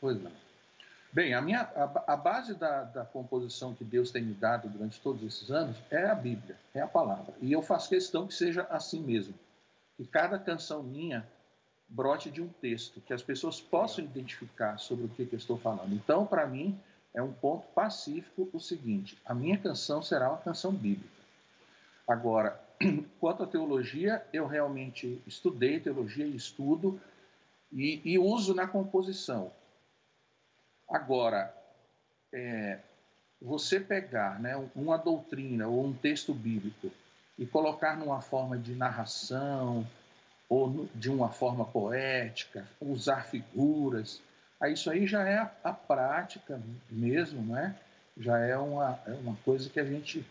Pois 0.01 0.23
não. 0.23 0.33
Bem, 1.11 1.33
a, 1.33 1.41
minha, 1.41 1.63
a, 1.63 2.13
a 2.13 2.17
base 2.17 2.55
da, 2.55 2.85
da, 2.85 3.05
composição 3.05 3.75
que 3.75 3.83
Deus 3.83 4.11
tem 4.11 4.23
me 4.23 4.35
dado 4.35 4.69
durante 4.69 5.01
todos 5.01 5.23
esses 5.23 5.51
anos 5.51 5.77
é 5.91 6.05
a 6.05 6.15
Bíblia, 6.15 6.57
é 6.75 6.81
a 6.81 6.87
palavra. 6.87 7.35
E 7.41 7.51
eu 7.51 7.63
faço 7.63 7.89
questão 7.89 8.27
que 8.27 8.35
seja 8.35 8.67
assim 8.71 9.01
mesmo. 9.01 9.35
Que 9.97 10.07
cada 10.07 10.39
canção 10.39 10.83
minha 10.83 11.27
brote 11.89 12.31
de 12.31 12.43
um 12.43 12.49
texto, 12.49 13.01
que 13.01 13.15
as 13.15 13.23
pessoas 13.23 13.61
possam 13.61 14.05
identificar 14.05 14.79
sobre 14.79 15.07
o 15.07 15.09
que, 15.09 15.25
que 15.25 15.35
eu 15.35 15.39
estou 15.39 15.59
falando. 15.59 15.95
Então, 15.95 16.27
para 16.27 16.47
mim, 16.47 16.79
é 17.15 17.23
um 17.23 17.33
ponto 17.33 17.67
pacífico 17.69 18.49
o 18.53 18.61
seguinte: 18.61 19.19
a 19.25 19.35
minha 19.35 19.59
canção 19.59 20.03
será 20.03 20.29
uma 20.29 20.39
canção 20.39 20.73
bíblica. 20.73 21.19
Agora, 22.07 22.59
quanto 23.21 23.43
à 23.43 23.47
teologia, 23.47 24.25
eu 24.33 24.47
realmente 24.47 25.21
estudei 25.27 25.81
teologia 25.81 26.27
e 26.27 26.37
estudo 26.37 27.01
e, 27.73 28.01
e 28.05 28.19
uso 28.19 28.55
na 28.55 28.67
composição. 28.67 29.53
Agora, 30.89 31.55
é, 32.33 32.79
você 33.41 33.79
pegar 33.79 34.41
né, 34.41 34.57
uma 34.75 34.97
doutrina 34.97 35.69
ou 35.69 35.85
um 35.85 35.93
texto 35.93 36.33
bíblico 36.33 36.91
e 37.39 37.47
colocar 37.47 37.97
numa 37.97 38.21
forma 38.21 38.59
de 38.59 38.75
narração 38.75 39.87
ou 40.49 40.89
de 40.95 41.11
uma 41.11 41.31
forma 41.31 41.65
poética, 41.65 42.67
usar 42.81 43.27
figuras, 43.27 44.23
isso 44.67 44.91
aí 44.91 45.07
já 45.07 45.27
é 45.29 45.39
a, 45.39 45.51
a 45.65 45.73
prática 45.73 46.61
mesmo, 46.91 47.43
né? 47.43 47.77
já 48.17 48.39
é 48.39 48.57
uma, 48.57 48.99
é 49.07 49.13
uma 49.13 49.37
coisa 49.45 49.71
que 49.71 49.79
a 49.79 49.85
gente 49.85 50.27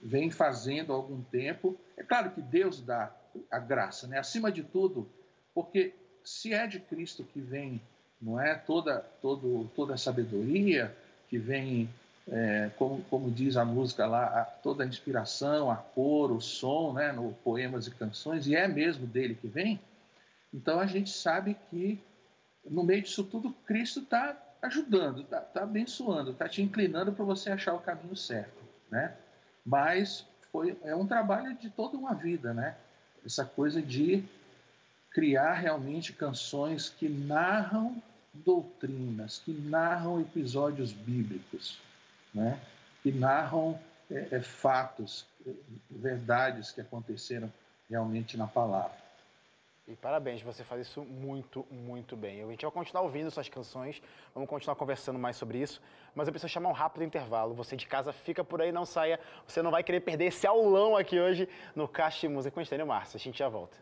vem 0.00 0.30
fazendo 0.30 0.92
há 0.92 0.96
algum 0.96 1.22
tempo. 1.22 1.78
É 1.96 2.02
claro 2.02 2.30
que 2.30 2.40
Deus 2.40 2.80
dá 2.80 3.12
a 3.50 3.58
graça, 3.58 4.08
né? 4.08 4.18
acima 4.18 4.50
de 4.50 4.62
tudo, 4.62 5.08
porque 5.54 5.94
se 6.24 6.52
é 6.52 6.66
de 6.66 6.80
Cristo 6.80 7.22
que 7.22 7.40
vem 7.40 7.80
não 8.20 8.40
é? 8.40 8.54
Toda, 8.54 8.98
todo, 9.22 9.70
toda 9.74 9.94
a 9.94 9.98
sabedoria 9.98 10.94
que 11.28 11.38
vem, 11.38 11.88
é, 12.26 12.70
como, 12.76 13.02
como 13.04 13.30
diz 13.30 13.56
a 13.56 13.64
música 13.64 14.06
lá, 14.06 14.24
a, 14.26 14.44
toda 14.44 14.82
a 14.82 14.86
inspiração, 14.86 15.70
a 15.70 15.76
cor, 15.76 16.32
o 16.32 16.40
som, 16.40 16.92
né? 16.92 17.12
No 17.12 17.32
poemas 17.44 17.86
e 17.86 17.90
canções, 17.92 18.46
e 18.46 18.56
é 18.56 18.66
mesmo 18.66 19.06
dele 19.06 19.34
que 19.34 19.46
vem. 19.46 19.80
Então 20.52 20.80
a 20.80 20.86
gente 20.86 21.10
sabe 21.10 21.56
que 21.70 22.00
no 22.70 22.82
meio 22.82 23.02
disso 23.02 23.24
tudo 23.24 23.52
Cristo 23.66 24.00
está 24.00 24.36
ajudando, 24.62 25.22
está 25.22 25.40
tá 25.40 25.62
abençoando, 25.62 26.32
está 26.32 26.48
te 26.48 26.62
inclinando 26.62 27.12
para 27.12 27.24
você 27.24 27.50
achar 27.50 27.74
o 27.74 27.80
caminho 27.80 28.16
certo, 28.16 28.62
né? 28.90 29.14
Mas 29.64 30.26
foi 30.50 30.76
é 30.82 30.94
um 30.94 31.06
trabalho 31.06 31.54
de 31.54 31.70
toda 31.70 31.96
uma 31.96 32.14
vida, 32.14 32.52
né? 32.52 32.76
Essa 33.24 33.44
coisa 33.44 33.80
de 33.82 34.24
criar 35.10 35.54
realmente 35.54 36.12
canções 36.12 36.88
que 36.88 37.08
narram 37.08 38.00
doutrinas, 38.32 39.38
que 39.44 39.52
narram 39.52 40.20
episódios 40.20 40.92
bíblicos, 40.92 41.78
né? 42.32 42.60
que 43.02 43.12
narram 43.12 43.78
é, 44.10 44.28
é, 44.32 44.40
fatos, 44.40 45.26
verdades 45.90 46.70
que 46.70 46.80
aconteceram 46.80 47.52
realmente 47.88 48.36
na 48.36 48.46
palavra. 48.46 48.96
E 49.88 49.96
parabéns, 49.96 50.42
você 50.42 50.62
faz 50.62 50.86
isso 50.86 51.02
muito, 51.02 51.66
muito 51.70 52.14
bem. 52.14 52.42
A 52.42 52.46
gente 52.50 52.60
vai 52.60 52.70
continuar 52.70 53.00
ouvindo 53.00 53.30
suas 53.30 53.48
canções, 53.48 54.02
vamos 54.34 54.46
continuar 54.46 54.76
conversando 54.76 55.18
mais 55.18 55.36
sobre 55.36 55.56
isso, 55.56 55.80
mas 56.14 56.28
eu 56.28 56.32
preciso 56.32 56.52
chamar 56.52 56.68
um 56.68 56.72
rápido 56.72 57.04
intervalo. 57.04 57.54
Você 57.54 57.74
de 57.74 57.86
casa 57.86 58.12
fica 58.12 58.44
por 58.44 58.60
aí, 58.60 58.70
não 58.70 58.84
saia, 58.84 59.18
você 59.46 59.62
não 59.62 59.70
vai 59.70 59.82
querer 59.82 60.00
perder 60.00 60.26
esse 60.26 60.46
aulão 60.46 60.94
aqui 60.94 61.18
hoje 61.18 61.48
no 61.74 61.88
Caixa 61.88 62.20
de 62.20 62.28
Música 62.28 62.54
com 62.54 62.60
Estênio 62.60 62.86
Márcio. 62.86 63.16
A 63.16 63.20
gente 63.20 63.38
já 63.38 63.48
volta. 63.48 63.78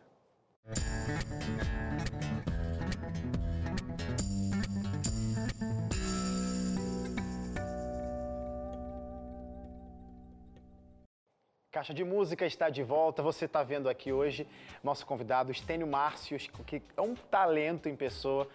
Caixa 11.77 11.93
de 11.93 12.05
Música 12.05 12.47
está 12.47 12.71
de 12.71 12.83
volta. 12.83 13.23
Você 13.23 13.45
está 13.45 13.63
vendo 13.63 13.87
aqui 13.87 14.11
hoje 14.11 14.47
nosso 14.83 15.05
convidado, 15.05 15.53
Estênio 15.53 15.87
Márcios, 15.87 16.49
que 16.67 16.81
é 16.97 17.03
um 17.03 17.15
talento 17.15 17.87
em 17.87 17.95
pessoa, 17.95 18.49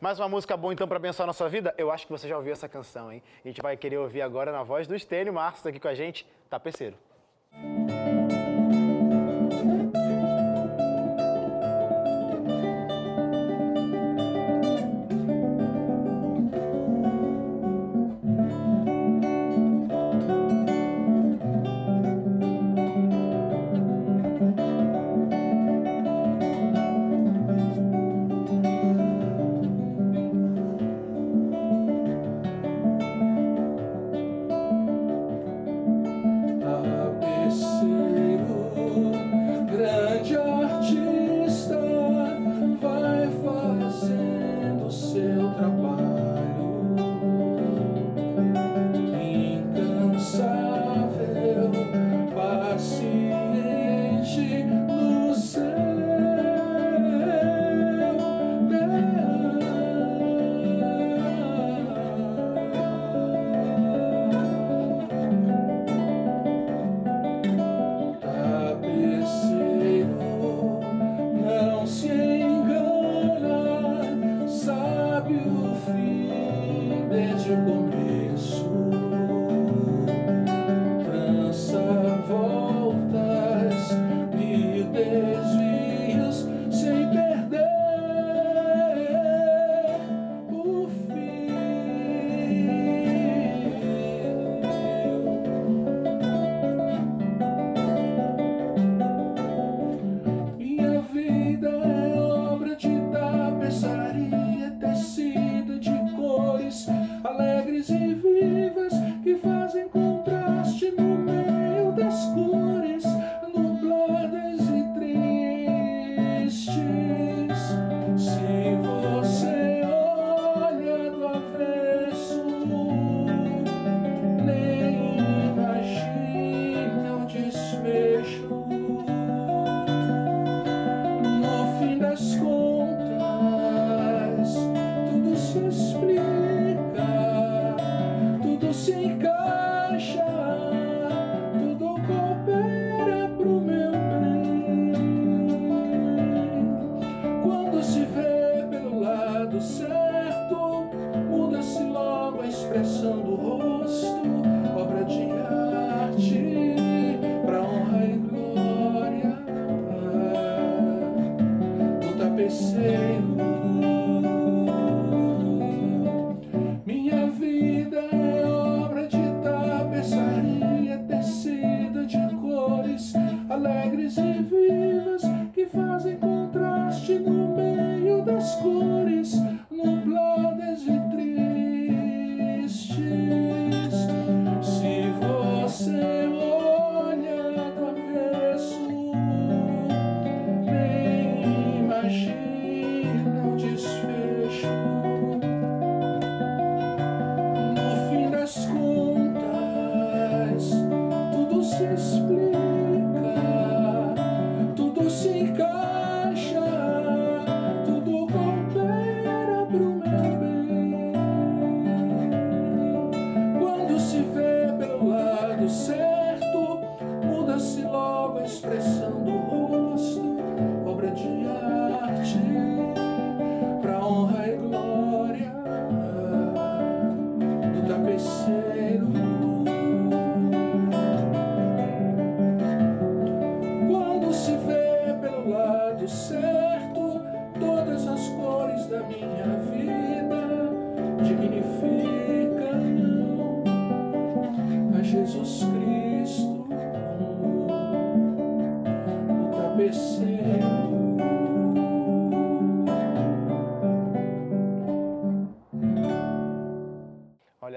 Mais 0.00 0.18
uma 0.18 0.28
música 0.28 0.56
boa 0.56 0.72
então 0.72 0.86
para 0.86 0.96
abençoar 0.96 1.24
a 1.24 1.28
nossa 1.28 1.48
vida? 1.48 1.74
Eu 1.78 1.90
acho 1.90 2.06
que 2.06 2.12
você 2.12 2.28
já 2.28 2.36
ouviu 2.36 2.52
essa 2.52 2.68
canção, 2.68 3.12
hein? 3.12 3.22
A 3.44 3.48
gente 3.48 3.62
vai 3.62 3.76
querer 3.76 3.98
ouvir 3.98 4.22
agora 4.22 4.52
na 4.52 4.62
voz 4.62 4.86
do 4.86 4.94
Estênio 4.94 5.32
Marcos 5.32 5.64
aqui 5.66 5.80
com 5.80 5.88
a 5.88 5.94
gente, 5.94 6.26
Tapeceiro. 6.50 6.96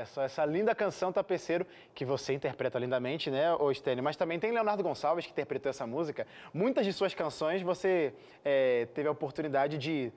Só, 0.06 0.24
essa 0.24 0.46
linda 0.46 0.74
canção 0.76 1.12
Tapeceiro, 1.12 1.66
que 1.94 2.06
você 2.06 2.34
interpreta 2.34 2.80
lindamente, 2.80 3.30
né, 3.30 3.54
ô 3.56 3.74
Stênio? 3.74 4.04
Mas 4.04 4.16
também 4.16 4.40
tem 4.40 4.52
Leonardo 4.52 4.84
Gonçalves, 4.84 5.26
que 5.26 5.32
interpretou 5.32 5.70
essa 5.70 5.86
música. 5.86 6.28
Muitas 6.54 6.86
de 6.86 6.94
suas 6.94 7.14
canções 7.14 7.62
você 7.62 8.14
é, 8.44 8.88
teve 8.94 9.08
a 9.08 9.12
oportunidade 9.12 9.78
de 9.78 10.12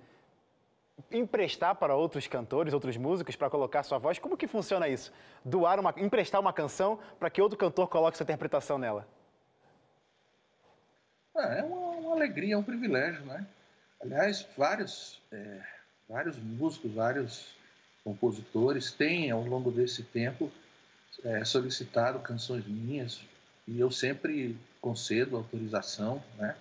emprestar 1.11 1.75
para 1.77 1.95
outros 1.95 2.27
cantores, 2.27 2.75
outros 2.75 2.97
músicos, 2.97 3.37
para 3.37 3.49
colocar 3.49 3.83
sua 3.83 3.99
voz. 3.99 4.19
Como 4.19 4.37
que 4.37 4.47
funciona 4.47 4.89
isso? 4.89 5.13
Doar 5.45 5.79
uma, 5.79 5.95
emprestar 5.97 6.41
uma 6.41 6.53
canção 6.53 6.99
para 7.19 7.31
que 7.31 7.41
outro 7.41 7.57
cantor 7.57 7.89
coloque 7.89 8.17
sua 8.17 8.25
interpretação 8.25 8.79
nela? 8.79 9.07
É, 11.37 11.61
é 11.61 11.63
uma, 11.63 11.77
uma 11.77 12.15
alegria, 12.15 12.55
é 12.55 12.59
um 12.59 12.63
privilégio, 12.63 13.25
né? 13.25 13.47
Aliás, 14.01 14.47
vários, 14.57 15.23
é, 15.33 15.61
vários 16.09 16.37
músicos, 16.39 16.93
vários 16.93 17.58
compositores 18.09 18.91
têm, 18.91 19.31
ao 19.31 19.45
longo 19.45 19.71
desse 19.71 20.03
tempo, 20.03 20.51
é, 21.25 21.45
solicitado 21.45 22.19
canções 22.21 22.67
minhas 22.67 23.21
e 23.67 23.79
eu 23.79 23.91
sempre 23.91 24.57
concedo 24.81 25.37
autorização, 25.37 26.23
né? 26.39 26.57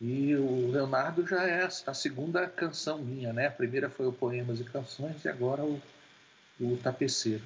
E 0.00 0.34
o 0.34 0.70
Leonardo 0.70 1.26
já 1.26 1.46
é 1.46 1.64
a 1.64 1.94
segunda 1.94 2.48
canção 2.48 2.98
minha, 2.98 3.32
né? 3.32 3.48
A 3.48 3.50
primeira 3.50 3.90
foi 3.90 4.06
o 4.06 4.12
Poemas 4.12 4.60
e 4.60 4.64
Canções 4.64 5.24
e 5.24 5.28
agora 5.28 5.62
o, 5.62 5.80
o 6.58 6.76
Tapeceiro. 6.82 7.44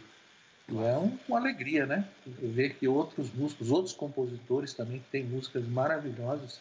E 0.69 0.77
é 0.79 0.97
um, 0.97 1.19
uma 1.29 1.39
alegria, 1.39 1.85
né? 1.85 2.09
Ver 2.25 2.75
que 2.75 2.87
outros 2.87 3.33
músicos, 3.35 3.71
outros 3.71 3.95
compositores 3.95 4.73
também 4.73 5.01
que 5.01 5.11
têm 5.11 5.25
músicas 5.25 5.67
maravilhosas, 5.67 6.61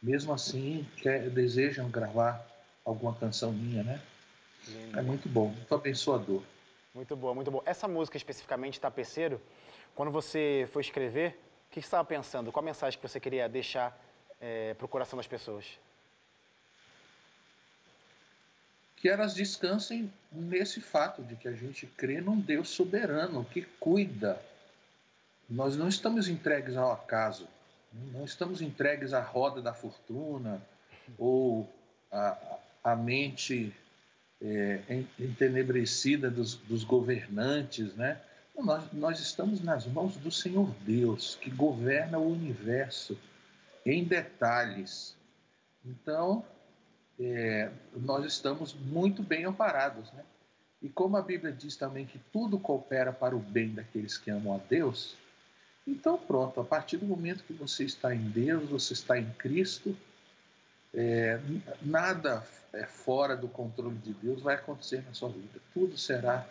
mesmo 0.00 0.32
assim 0.32 0.86
quer, 0.96 1.28
desejam 1.28 1.90
gravar 1.90 2.46
alguma 2.84 3.14
canção 3.14 3.52
minha, 3.52 3.82
né? 3.82 4.00
Lindo. 4.68 4.98
É 4.98 5.02
muito 5.02 5.28
bom, 5.28 5.48
muito 5.48 5.74
abençoador. 5.74 6.42
Muito 6.94 7.16
bom, 7.16 7.34
muito 7.34 7.50
bom. 7.50 7.62
Essa 7.64 7.86
música 7.86 8.16
especificamente, 8.16 8.80
Tapeceiro, 8.80 9.40
quando 9.94 10.10
você 10.10 10.68
foi 10.72 10.82
escrever, 10.82 11.38
o 11.68 11.70
que 11.70 11.80
você 11.80 11.86
estava 11.86 12.04
pensando? 12.04 12.50
Qual 12.50 12.62
a 12.62 12.66
mensagem 12.66 12.98
que 12.98 13.06
você 13.06 13.20
queria 13.20 13.48
deixar 13.48 13.96
é, 14.40 14.74
para 14.74 14.84
o 14.84 14.88
coração 14.88 15.16
das 15.16 15.26
pessoas? 15.26 15.66
Que 18.96 19.08
elas 19.08 19.34
descansem 19.34 20.12
nesse 20.32 20.80
fato 20.80 21.22
de 21.22 21.36
que 21.36 21.46
a 21.46 21.52
gente 21.52 21.86
crê 21.86 22.20
num 22.20 22.40
Deus 22.40 22.68
soberano 22.68 23.44
que 23.44 23.62
cuida. 23.78 24.42
Nós 25.48 25.76
não 25.76 25.88
estamos 25.88 26.28
entregues 26.28 26.76
ao 26.76 26.90
acaso, 26.90 27.46
não 28.12 28.24
estamos 28.24 28.60
entregues 28.60 29.12
à 29.12 29.20
roda 29.20 29.62
da 29.62 29.72
fortuna 29.72 30.60
ou 31.18 31.68
à, 32.10 32.36
à 32.82 32.96
mente 32.96 33.72
é, 34.40 34.80
entenebrecida 35.18 36.30
dos, 36.30 36.54
dos 36.54 36.84
governantes, 36.84 37.94
né? 37.94 38.20
Nós, 38.56 38.92
nós 38.92 39.20
estamos 39.20 39.62
nas 39.62 39.86
mãos 39.86 40.16
do 40.16 40.32
Senhor 40.32 40.68
Deus, 40.80 41.36
que 41.36 41.48
governa 41.48 42.18
o 42.18 42.32
universo 42.32 43.16
em 43.86 44.02
detalhes. 44.02 45.16
Então, 45.84 46.44
é, 47.20 47.70
nós 47.94 48.24
estamos 48.24 48.74
muito 48.74 49.22
bem 49.22 49.44
amparados. 49.44 50.10
Né? 50.12 50.24
E 50.82 50.88
como 50.88 51.16
a 51.16 51.22
Bíblia 51.22 51.52
diz 51.52 51.76
também 51.76 52.04
que 52.04 52.18
tudo 52.32 52.58
coopera 52.58 53.12
para 53.12 53.36
o 53.36 53.38
bem 53.38 53.74
daqueles 53.74 54.18
que 54.18 54.30
amam 54.30 54.56
a 54.56 54.58
Deus, 54.58 55.16
então 55.86 56.18
pronto, 56.18 56.60
a 56.60 56.64
partir 56.64 56.96
do 56.96 57.06
momento 57.06 57.44
que 57.44 57.52
você 57.52 57.84
está 57.84 58.14
em 58.14 58.28
Deus, 58.28 58.68
você 58.68 58.92
está 58.92 59.18
em 59.18 59.30
Cristo, 59.34 59.96
é, 60.92 61.40
nada 61.80 62.44
é 62.78 62.86
fora 62.86 63.36
do 63.36 63.48
controle 63.48 63.96
de 63.96 64.12
Deus 64.12 64.40
vai 64.40 64.54
acontecer 64.54 65.04
na 65.06 65.12
sua 65.12 65.28
vida. 65.28 65.60
Tudo 65.74 65.96
será 65.98 66.46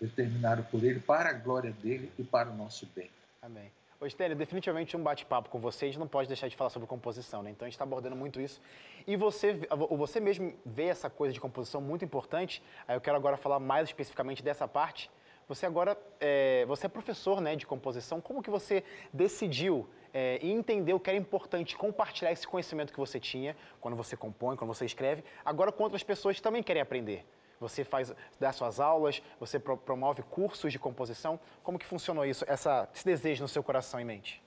determinado 0.00 0.64
por 0.64 0.82
Ele 0.82 1.00
para 1.00 1.30
a 1.30 1.32
glória 1.32 1.72
dele 1.72 2.12
e 2.18 2.24
para 2.24 2.50
o 2.50 2.56
nosso 2.56 2.86
bem. 2.94 3.10
Amém. 3.40 3.70
Ô, 4.00 4.06
definitivamente 4.34 4.96
um 4.96 5.02
bate-papo 5.02 5.48
com 5.48 5.58
você, 5.58 5.86
a 5.86 5.88
gente 5.88 5.98
não 5.98 6.08
pode 6.08 6.28
deixar 6.28 6.48
de 6.48 6.56
falar 6.56 6.68
sobre 6.68 6.86
composição, 6.86 7.42
né? 7.42 7.50
Então 7.50 7.64
a 7.64 7.68
gente 7.68 7.74
está 7.74 7.84
abordando 7.84 8.14
muito 8.14 8.40
isso. 8.40 8.60
E 9.06 9.16
você, 9.16 9.60
você 9.90 10.20
mesmo 10.20 10.52
vê 10.66 10.84
essa 10.84 11.08
coisa 11.08 11.32
de 11.32 11.40
composição 11.40 11.80
muito 11.80 12.04
importante. 12.04 12.62
Eu 12.88 13.00
quero 13.00 13.16
agora 13.16 13.36
falar 13.36 13.60
mais 13.60 13.88
especificamente 13.88 14.42
dessa 14.42 14.68
parte. 14.68 15.10
Você 15.48 15.66
agora, 15.66 15.96
é, 16.20 16.64
você 16.66 16.86
é 16.86 16.88
professor 16.88 17.40
né, 17.40 17.54
de 17.54 17.66
composição. 17.66 18.20
Como 18.20 18.42
que 18.42 18.50
você 18.50 18.82
decidiu 19.12 19.88
é, 20.12 20.38
e 20.42 20.50
entendeu 20.50 20.98
que 20.98 21.10
era 21.10 21.18
importante 21.18 21.76
compartilhar 21.76 22.32
esse 22.32 22.46
conhecimento 22.46 22.92
que 22.92 22.98
você 22.98 23.20
tinha 23.20 23.56
quando 23.80 23.96
você 23.96 24.16
compõe, 24.16 24.56
quando 24.56 24.72
você 24.72 24.86
escreve, 24.86 25.24
agora 25.44 25.70
com 25.70 25.82
outras 25.82 26.02
pessoas 26.02 26.36
que 26.36 26.42
também 26.42 26.62
querem 26.62 26.80
aprender? 26.80 27.26
Você 27.60 27.84
faz, 27.84 28.12
dá 28.38 28.52
suas 28.52 28.80
aulas, 28.80 29.22
você 29.38 29.58
pro, 29.58 29.76
promove 29.76 30.22
cursos 30.22 30.72
de 30.72 30.78
composição. 30.78 31.38
Como 31.62 31.78
que 31.78 31.86
funcionou 31.86 32.24
isso, 32.24 32.44
essa, 32.48 32.88
esse 32.94 33.04
desejo 33.04 33.42
no 33.42 33.48
seu 33.48 33.62
coração 33.62 34.00
e 34.00 34.04
mente? 34.04 34.42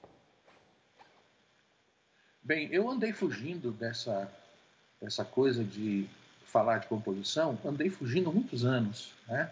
Bem, 2.41 2.69
eu 2.71 2.89
andei 2.89 3.11
fugindo 3.11 3.71
dessa, 3.71 4.31
dessa 5.01 5.25
coisa 5.25 5.63
de 5.63 6.07
falar 6.45 6.79
de 6.79 6.87
composição, 6.87 7.57
andei 7.65 7.89
fugindo 7.89 8.31
muitos 8.31 8.63
anos, 8.63 9.13
né? 9.27 9.51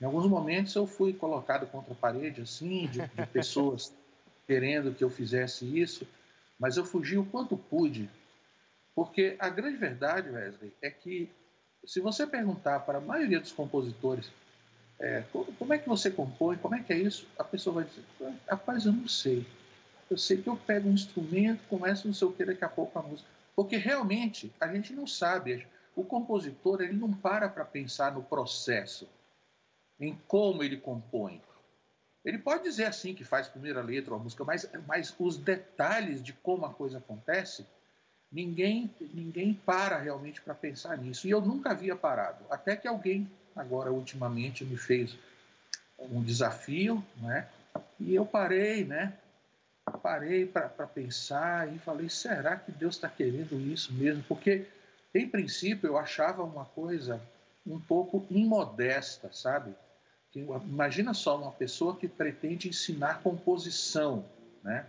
Em 0.00 0.04
alguns 0.04 0.26
momentos 0.26 0.74
eu 0.74 0.86
fui 0.86 1.12
colocado 1.12 1.66
contra 1.66 1.92
a 1.92 1.96
parede, 1.96 2.40
assim, 2.40 2.86
de, 2.86 3.00
de 3.00 3.26
pessoas 3.32 3.94
querendo 4.46 4.94
que 4.94 5.04
eu 5.04 5.10
fizesse 5.10 5.64
isso, 5.78 6.06
mas 6.58 6.76
eu 6.76 6.84
fugi 6.84 7.16
o 7.16 7.24
quanto 7.24 7.56
pude, 7.56 8.08
porque 8.94 9.36
a 9.38 9.48
grande 9.48 9.76
verdade, 9.76 10.28
Wesley, 10.28 10.72
é 10.82 10.90
que 10.90 11.30
se 11.84 12.00
você 12.00 12.26
perguntar 12.26 12.80
para 12.80 12.98
a 12.98 13.00
maioria 13.00 13.40
dos 13.40 13.52
compositores 13.52 14.30
é, 14.98 15.24
como 15.58 15.72
é 15.72 15.78
que 15.78 15.88
você 15.88 16.10
compõe, 16.10 16.58
como 16.58 16.74
é 16.74 16.82
que 16.82 16.92
é 16.92 16.98
isso, 16.98 17.26
a 17.38 17.44
pessoa 17.44 17.76
vai 17.76 17.84
dizer, 17.84 18.04
rapaz, 18.46 18.84
eu 18.84 18.92
não 18.92 19.08
sei. 19.08 19.46
Eu 20.10 20.18
sei 20.18 20.36
que 20.42 20.48
eu 20.48 20.56
pego 20.56 20.88
um 20.88 20.92
instrumento, 20.92 21.60
começo 21.68 22.06
não 22.06 22.12
sei 22.12 22.28
o 22.28 22.32
que, 22.32 22.44
daqui 22.44 22.64
a 22.64 22.68
pouco 22.68 22.98
a 22.98 23.02
música. 23.02 23.28
Porque 23.56 23.76
realmente 23.76 24.52
a 24.60 24.68
gente 24.68 24.92
não 24.92 25.06
sabe. 25.06 25.66
O 25.96 26.04
compositor 26.04 26.82
ele 26.82 26.92
não 26.92 27.12
para 27.12 27.48
para 27.48 27.64
pensar 27.64 28.12
no 28.12 28.22
processo, 28.22 29.08
em 30.00 30.18
como 30.26 30.62
ele 30.62 30.78
compõe. 30.78 31.40
Ele 32.24 32.38
pode 32.38 32.64
dizer 32.64 32.84
assim 32.84 33.14
que 33.14 33.24
faz 33.24 33.48
primeira 33.48 33.82
letra 33.82 34.14
ou 34.14 34.20
música, 34.20 34.44
mas, 34.44 34.68
mas 34.86 35.14
os 35.18 35.36
detalhes 35.36 36.22
de 36.22 36.32
como 36.32 36.66
a 36.66 36.72
coisa 36.72 36.98
acontece 36.98 37.66
Ninguém, 38.32 38.88
ninguém 39.12 39.52
para 39.52 39.98
realmente 39.98 40.40
para 40.40 40.54
pensar 40.54 40.96
nisso. 40.96 41.26
E 41.26 41.30
eu 41.30 41.40
nunca 41.40 41.70
havia 41.70 41.96
parado. 41.96 42.44
Até 42.48 42.76
que 42.76 42.86
alguém, 42.86 43.28
agora 43.56 43.92
ultimamente, 43.92 44.64
me 44.64 44.76
fez 44.76 45.16
um 45.98 46.22
desafio, 46.22 47.04
né? 47.16 47.48
E 47.98 48.14
eu 48.14 48.24
parei, 48.24 48.84
né? 48.84 49.14
Parei 50.00 50.46
para 50.46 50.68
pensar 50.86 51.72
e 51.74 51.78
falei: 51.80 52.08
será 52.08 52.56
que 52.56 52.70
Deus 52.70 52.94
está 52.94 53.08
querendo 53.08 53.60
isso 53.60 53.92
mesmo? 53.92 54.22
Porque, 54.28 54.64
em 55.12 55.28
princípio, 55.28 55.88
eu 55.88 55.98
achava 55.98 56.44
uma 56.44 56.64
coisa 56.64 57.20
um 57.66 57.80
pouco 57.80 58.24
imodesta, 58.30 59.32
sabe? 59.32 59.74
Imagina 60.34 61.12
só 61.12 61.36
uma 61.36 61.52
pessoa 61.52 61.96
que 61.96 62.06
pretende 62.06 62.68
ensinar 62.68 63.22
composição, 63.22 64.24
né? 64.62 64.86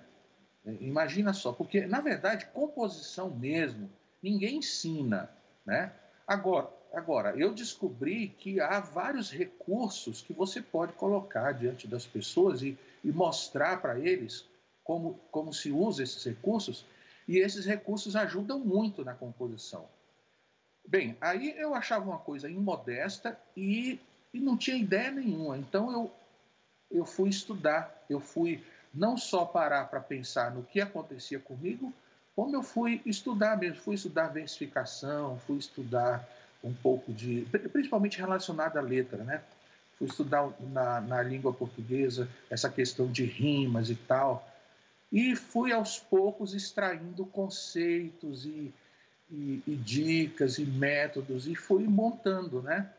Imagina 0.80 1.34
só, 1.34 1.52
porque 1.52 1.88
na 1.88 2.00
verdade 2.00 2.46
composição 2.48 3.32
mesmo 3.32 3.90
ninguém 4.22 4.58
ensina, 4.58 5.32
né? 5.66 5.92
Agora, 6.28 6.70
agora 6.94 7.36
eu 7.36 7.54
descobri 7.54 8.28
que 8.28 8.60
há 8.60 8.80
vários 8.80 9.32
recursos 9.32 10.22
que 10.22 10.34
você 10.34 10.62
pode 10.62 10.94
colocar 10.94 11.52
diante 11.54 11.88
das 11.88 12.06
pessoas 12.06 12.62
e, 12.62 12.78
e 13.04 13.12
mostrar 13.12 13.82
para 13.82 13.98
eles 13.98 14.46
como 14.84 15.20
como 15.32 15.52
se 15.52 15.72
usa 15.72 16.04
esses 16.04 16.24
recursos 16.24 16.86
e 17.28 17.38
esses 17.38 17.66
recursos 17.66 18.16
ajudam 18.16 18.60
muito 18.60 19.04
na 19.04 19.16
composição. 19.16 19.88
Bem, 20.88 21.16
aí 21.22 21.56
eu 21.58 21.74
achava 21.74 22.06
uma 22.06 22.20
coisa 22.20 22.50
imodesta 22.50 23.40
e, 23.56 24.00
e 24.34 24.40
não 24.40 24.58
tinha 24.58 24.78
ideia 24.78 25.12
nenhuma. 25.12 25.58
Então 25.58 25.92
eu 25.92 26.12
eu 26.94 27.06
fui 27.06 27.30
estudar, 27.30 28.06
eu 28.10 28.20
fui 28.20 28.62
não 28.94 29.18
só 29.18 29.46
parar 29.46 29.86
para 29.86 30.02
pensar 30.02 30.52
no 30.52 30.64
que 30.64 30.82
acontecia 30.82 31.40
comigo, 31.40 31.94
como 32.36 32.56
eu 32.56 32.64
fui 32.64 33.02
estudar 33.06 33.58
mesmo, 33.58 33.82
fui 33.82 33.96
estudar 33.96 34.28
versificação, 34.28 35.40
fui 35.40 35.58
estudar 35.58 36.28
um 36.64 36.74
pouco 36.74 37.14
de, 37.14 37.48
principalmente 37.72 38.18
relacionado 38.18 38.78
à 38.78 38.82
letra, 38.82 39.24
né? 39.24 39.42
Fui 39.98 40.08
estudar 40.08 40.52
na, 40.60 41.02
na 41.02 41.22
língua 41.22 41.54
portuguesa 41.54 42.28
essa 42.50 42.70
questão 42.70 43.12
de 43.12 43.24
rimas 43.24 43.90
e 43.90 43.96
tal, 43.96 44.48
e 45.12 45.36
fui 45.36 45.72
aos 45.72 46.00
poucos 46.00 46.54
extraindo 46.54 47.26
conceitos 47.26 48.46
e, 48.46 48.74
e, 49.30 49.62
e 49.68 49.76
dicas 49.76 50.58
e 50.58 50.66
métodos 50.66 51.48
e 51.48 51.56
fui 51.56 51.84
montando, 51.84 52.62
né? 52.62 52.90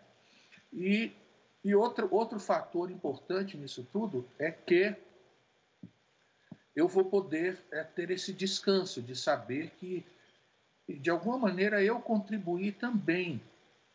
E, 0.73 1.13
e 1.65 1.75
outro, 1.75 2.09
outro 2.11 2.41
fator 2.41 2.91
importante 2.91 3.57
nisso 3.57 3.87
tudo 3.93 4.27
é 4.39 4.51
que 4.51 4.95
eu 6.75 6.89
vou 6.89 7.05
poder 7.05 7.59
é, 7.71 7.85
ter 7.85 8.11
esse 8.11 8.33
descanso 8.33 9.01
de 9.01 9.15
saber 9.15 9.71
que, 9.79 10.05
de 10.89 11.11
alguma 11.11 11.39
maneira, 11.39 11.83
eu 11.83 12.01
contribuí 12.01 12.73
também 12.73 13.41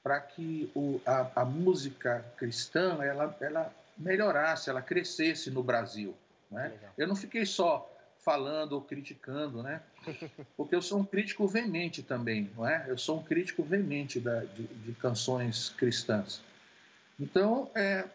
para 0.03 0.21
que 0.21 0.71
o, 0.73 1.01
a, 1.05 1.41
a, 1.41 1.45
música 1.45 2.23
cristã 2.37 3.03
ela, 3.03 3.35
ela 3.41 3.75
melhorasse, 3.97 4.69
ela 4.69 4.81
crescesse 4.81 5.51
no 5.51 5.63
Brasil. 5.63 6.15
Né? 6.49 6.71
Eu 6.97 7.07
não 7.07 7.15
fiquei 7.15 7.45
só 7.45 7.91
falando 8.19 8.73
ou 8.73 8.81
criticando, 8.81 9.63
né? 9.63 9.81
Porque 10.55 10.75
eu 10.75 10.81
sou 10.81 10.99
um 10.99 11.03
crítico 11.03 11.47
veemente 11.47 12.03
também, 12.03 12.49
não 12.55 12.67
é? 12.67 12.85
Eu 12.87 12.97
sou 12.97 13.19
um 13.19 13.23
crítico 13.23 13.63
veemente 13.63 14.19
da, 14.19 14.41
de, 14.41 14.63
de 14.67 14.93
canções 14.93 15.69
cristãs. 15.69 16.41
Então, 17.19 17.69
é, 17.75 18.05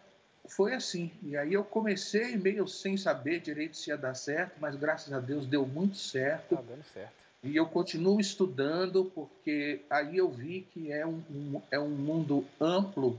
foi 0.46 0.74
assim. 0.74 1.10
E 1.22 1.36
aí 1.36 1.52
eu 1.52 1.64
comecei 1.64 2.36
meio 2.36 2.66
sem 2.66 2.96
saber 2.96 3.40
direito 3.40 3.76
se 3.76 3.90
ia 3.90 3.96
dar 3.96 4.14
certo, 4.14 4.56
mas 4.60 4.76
graças 4.76 5.12
a 5.12 5.20
Deus 5.20 5.46
deu 5.46 5.66
muito 5.66 5.96
certo. 5.96 6.56
Tá 6.56 6.62
dando 6.62 6.84
certo. 6.84 7.22
E 7.42 7.56
eu 7.56 7.66
continuo 7.66 8.20
estudando 8.20 9.06
porque 9.06 9.82
aí 9.90 10.16
eu 10.16 10.30
vi 10.30 10.66
que 10.72 10.92
é 10.92 11.04
um, 11.04 11.22
um, 11.28 11.62
é 11.72 11.78
um 11.78 11.88
mundo 11.88 12.46
amplo, 12.60 13.18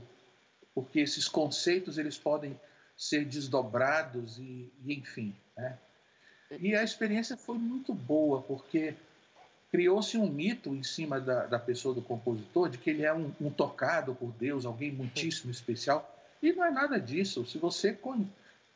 porque 0.74 1.00
esses 1.00 1.28
conceitos 1.28 1.98
eles 1.98 2.16
podem 2.16 2.58
ser 2.96 3.26
desdobrados 3.26 4.38
e, 4.38 4.72
e 4.82 4.94
enfim, 4.94 5.34
né? 5.56 5.78
E 6.58 6.74
a 6.74 6.82
experiência 6.82 7.36
foi 7.36 7.58
muito 7.58 7.92
boa 7.92 8.40
porque 8.42 8.94
criou-se 9.74 10.16
um 10.16 10.30
mito 10.30 10.72
em 10.72 10.84
cima 10.84 11.20
da, 11.20 11.46
da 11.46 11.58
pessoa 11.58 11.92
do 11.92 12.00
compositor 12.00 12.68
de 12.68 12.78
que 12.78 12.90
ele 12.90 13.04
é 13.04 13.12
um, 13.12 13.32
um 13.40 13.50
tocado 13.50 14.14
por 14.14 14.30
Deus, 14.30 14.64
alguém 14.64 14.92
muitíssimo 14.92 15.50
especial. 15.50 16.08
E 16.40 16.52
não 16.52 16.64
é 16.64 16.70
nada 16.70 17.00
disso. 17.00 17.44
Se 17.44 17.58
você 17.58 17.98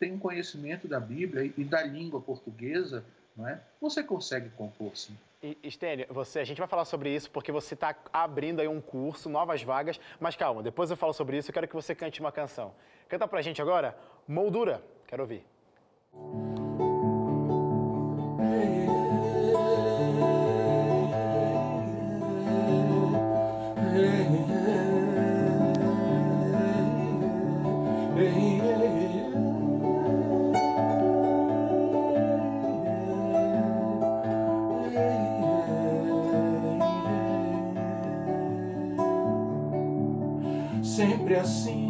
tem 0.00 0.12
um 0.14 0.18
conhecimento 0.18 0.88
da 0.88 0.98
Bíblia 0.98 1.52
e 1.56 1.62
da 1.62 1.84
língua 1.84 2.20
portuguesa, 2.20 3.04
não 3.36 3.46
é? 3.46 3.60
você 3.80 4.02
consegue 4.02 4.50
compor 4.50 4.90
sim. 4.96 5.16
E, 5.40 5.70
Stênio, 5.70 6.04
você, 6.10 6.40
a 6.40 6.44
gente 6.44 6.58
vai 6.58 6.66
falar 6.66 6.84
sobre 6.84 7.14
isso 7.14 7.30
porque 7.30 7.52
você 7.52 7.74
está 7.74 7.94
abrindo 8.12 8.58
aí 8.58 8.66
um 8.66 8.80
curso, 8.80 9.28
novas 9.28 9.62
vagas, 9.62 10.00
mas 10.18 10.34
calma, 10.34 10.64
depois 10.64 10.90
eu 10.90 10.96
falo 10.96 11.12
sobre 11.12 11.38
isso, 11.38 11.50
eu 11.50 11.54
quero 11.54 11.68
que 11.68 11.74
você 11.76 11.94
cante 11.94 12.18
uma 12.18 12.32
canção. 12.32 12.74
Canta 13.08 13.28
pra 13.28 13.40
gente 13.40 13.62
agora, 13.62 13.96
Moldura, 14.26 14.82
quero 15.06 15.22
ouvir. 15.22 15.44
Sempre 40.98 41.36
assim, 41.36 41.86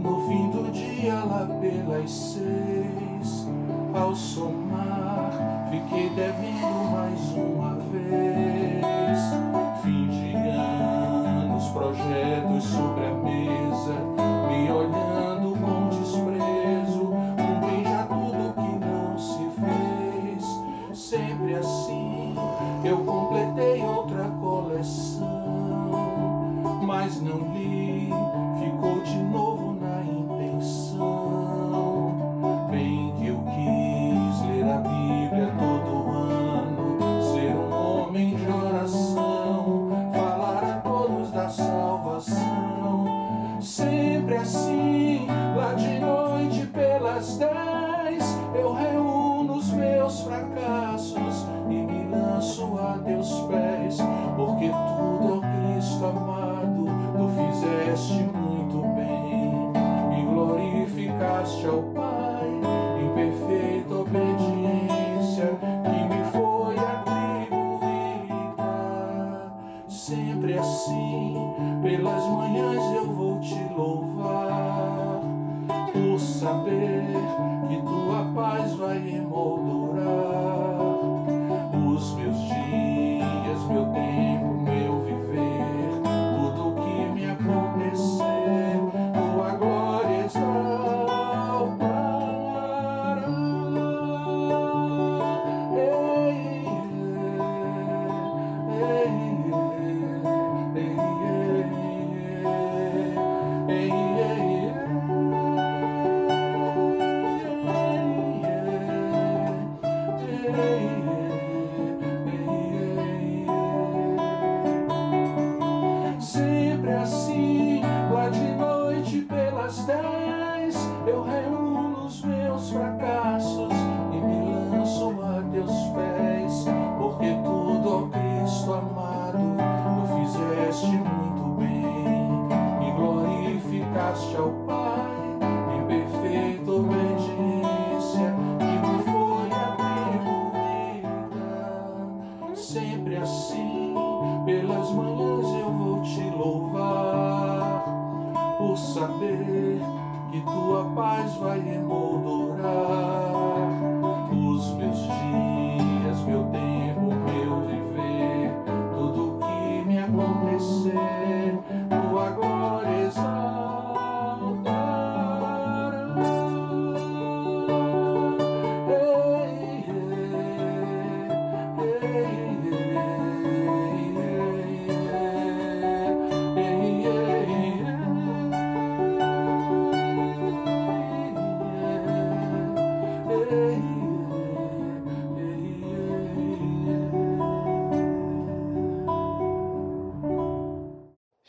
no 0.00 0.28
fim 0.28 0.48
do 0.50 0.70
dia 0.70 1.24
lá 1.24 1.44
pelas 1.60 2.08
seis, 2.08 3.48
ao 3.92 4.14
somar, 4.14 5.68
fiquei 5.72 6.08
devendo 6.10 6.92
mais 6.92 7.20
uma 7.32 7.74
vez. 7.90 8.78
Fim 9.82 10.06
de 10.06 10.36
anos, 10.36 11.68
projetos 11.70 12.62
sobre 12.62 12.97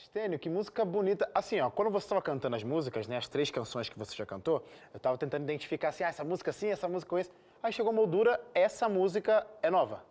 Stênio, 0.10 0.40
que 0.40 0.50
música 0.50 0.84
bonita. 0.84 1.30
Assim, 1.36 1.60
ó, 1.60 1.70
quando 1.70 1.92
você 1.92 2.06
estava 2.06 2.22
cantando 2.22 2.56
as 2.56 2.64
músicas, 2.64 3.08
né, 3.08 3.18
as 3.18 3.28
três 3.28 3.52
canções 3.52 3.90
que 3.90 3.98
você 3.98 4.16
já 4.16 4.26
cantou, 4.26 4.66
eu 4.92 4.98
estava 4.98 5.16
tentando 5.18 5.44
identificar 5.44 5.90
assim, 5.90 6.04
ah, 6.04 6.08
essa 6.08 6.24
música 6.24 6.52
sim, 6.52 6.68
essa 6.70 6.88
música 6.88 7.10
com 7.12 7.20
isso. 7.20 7.30
Aí 7.62 7.72
chegou 7.72 7.92
a 7.92 7.94
moldura, 7.94 8.42
essa 8.56 8.90
música 8.90 9.46
é 9.62 9.70
nova. 9.70 10.04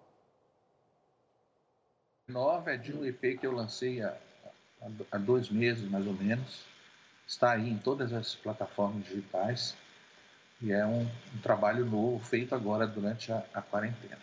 Nova 2.28 2.72
é 2.74 2.76
de 2.76 2.92
um 2.96 3.04
EP 3.04 3.38
que 3.40 3.46
eu 3.46 3.52
lancei 3.52 4.00
há, 4.02 4.16
há- 4.82 4.88
há 5.12 5.18
dois 5.18 5.50
meses, 5.50 5.88
mais 5.90 6.06
ou 6.06 6.12
menos. 6.12 6.62
Está 7.26 7.52
aí 7.52 7.68
em 7.68 7.78
todas 7.78 8.12
as 8.12 8.34
plataformas 8.36 9.04
digitais. 9.04 9.76
E 10.60 10.72
é 10.72 10.84
um, 10.86 11.02
um 11.02 11.40
trabalho 11.42 11.84
novo, 11.84 12.24
feito 12.24 12.54
agora 12.54 12.86
durante 12.86 13.32
a, 13.32 13.44
a 13.54 13.62
quarentena. 13.62 14.18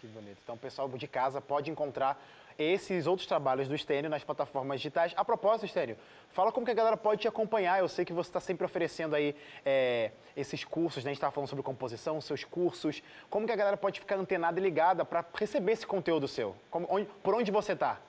Que 0.00 0.06
bonito. 0.06 0.38
Então 0.42 0.54
o 0.54 0.58
pessoal 0.58 0.88
de 0.88 1.06
casa 1.08 1.40
pode 1.40 1.70
encontrar 1.70 2.22
esses 2.58 3.06
outros 3.06 3.26
trabalhos 3.26 3.68
do 3.68 3.78
Stênio 3.78 4.10
nas 4.10 4.24
plataformas 4.24 4.80
digitais. 4.80 5.12
A 5.16 5.24
propósito, 5.24 5.68
Stênio, 5.68 5.96
fala 6.30 6.50
como 6.50 6.66
que 6.66 6.72
a 6.72 6.74
galera 6.74 6.96
pode 6.96 7.20
te 7.22 7.28
acompanhar. 7.28 7.78
Eu 7.78 7.88
sei 7.88 8.04
que 8.04 8.12
você 8.12 8.28
está 8.28 8.40
sempre 8.40 8.64
oferecendo 8.66 9.14
aí 9.14 9.34
é, 9.64 10.10
esses 10.36 10.64
cursos, 10.64 11.04
né? 11.04 11.10
A 11.10 11.12
gente 11.12 11.18
estava 11.18 11.30
falando 11.32 11.48
sobre 11.48 11.62
composição, 11.62 12.20
seus 12.20 12.42
cursos. 12.42 13.02
Como 13.30 13.46
que 13.46 13.52
a 13.52 13.56
galera 13.56 13.76
pode 13.76 14.00
ficar 14.00 14.16
antenada 14.16 14.58
e 14.58 14.62
ligada 14.62 15.04
para 15.04 15.24
receber 15.34 15.72
esse 15.72 15.86
conteúdo 15.86 16.26
seu? 16.26 16.56
Como- 16.70 16.86
onde- 16.90 17.08
por 17.22 17.34
onde 17.34 17.50
você 17.52 17.72
está? 17.74 18.00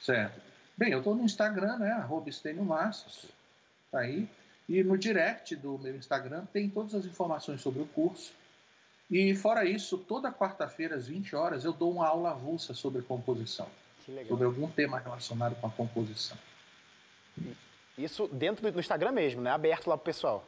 Certo. 0.00 0.40
Bem, 0.76 0.90
eu 0.92 0.98
estou 0.98 1.14
no 1.14 1.22
Instagram, 1.24 1.78
né? 1.78 2.06
Estênio. 2.26 2.66
Tá 3.90 4.00
aí. 4.00 4.28
E 4.68 4.82
no 4.82 4.98
direct 4.98 5.54
do 5.56 5.78
meu 5.78 5.94
Instagram 5.94 6.44
tem 6.52 6.68
todas 6.68 6.94
as 6.94 7.04
informações 7.04 7.60
sobre 7.60 7.80
o 7.80 7.86
curso. 7.86 8.32
E 9.10 9.34
fora 9.34 9.64
isso, 9.64 9.98
toda 9.98 10.32
quarta-feira, 10.32 10.96
às 10.96 11.06
20 11.06 11.36
horas, 11.36 11.64
eu 11.64 11.72
dou 11.72 11.92
uma 11.92 12.06
aula 12.06 12.30
avulsa 12.30 12.74
sobre 12.74 13.02
composição. 13.02 13.68
Que 14.04 14.10
legal. 14.10 14.28
Sobre 14.28 14.46
algum 14.46 14.68
tema 14.68 14.98
relacionado 14.98 15.54
com 15.60 15.66
a 15.66 15.70
composição. 15.70 16.36
Isso 17.96 18.28
dentro 18.28 18.70
do 18.70 18.80
Instagram 18.80 19.12
mesmo, 19.12 19.40
né? 19.40 19.50
Aberto 19.50 19.88
lá 19.88 19.96
pro 19.96 20.04
pessoal. 20.04 20.44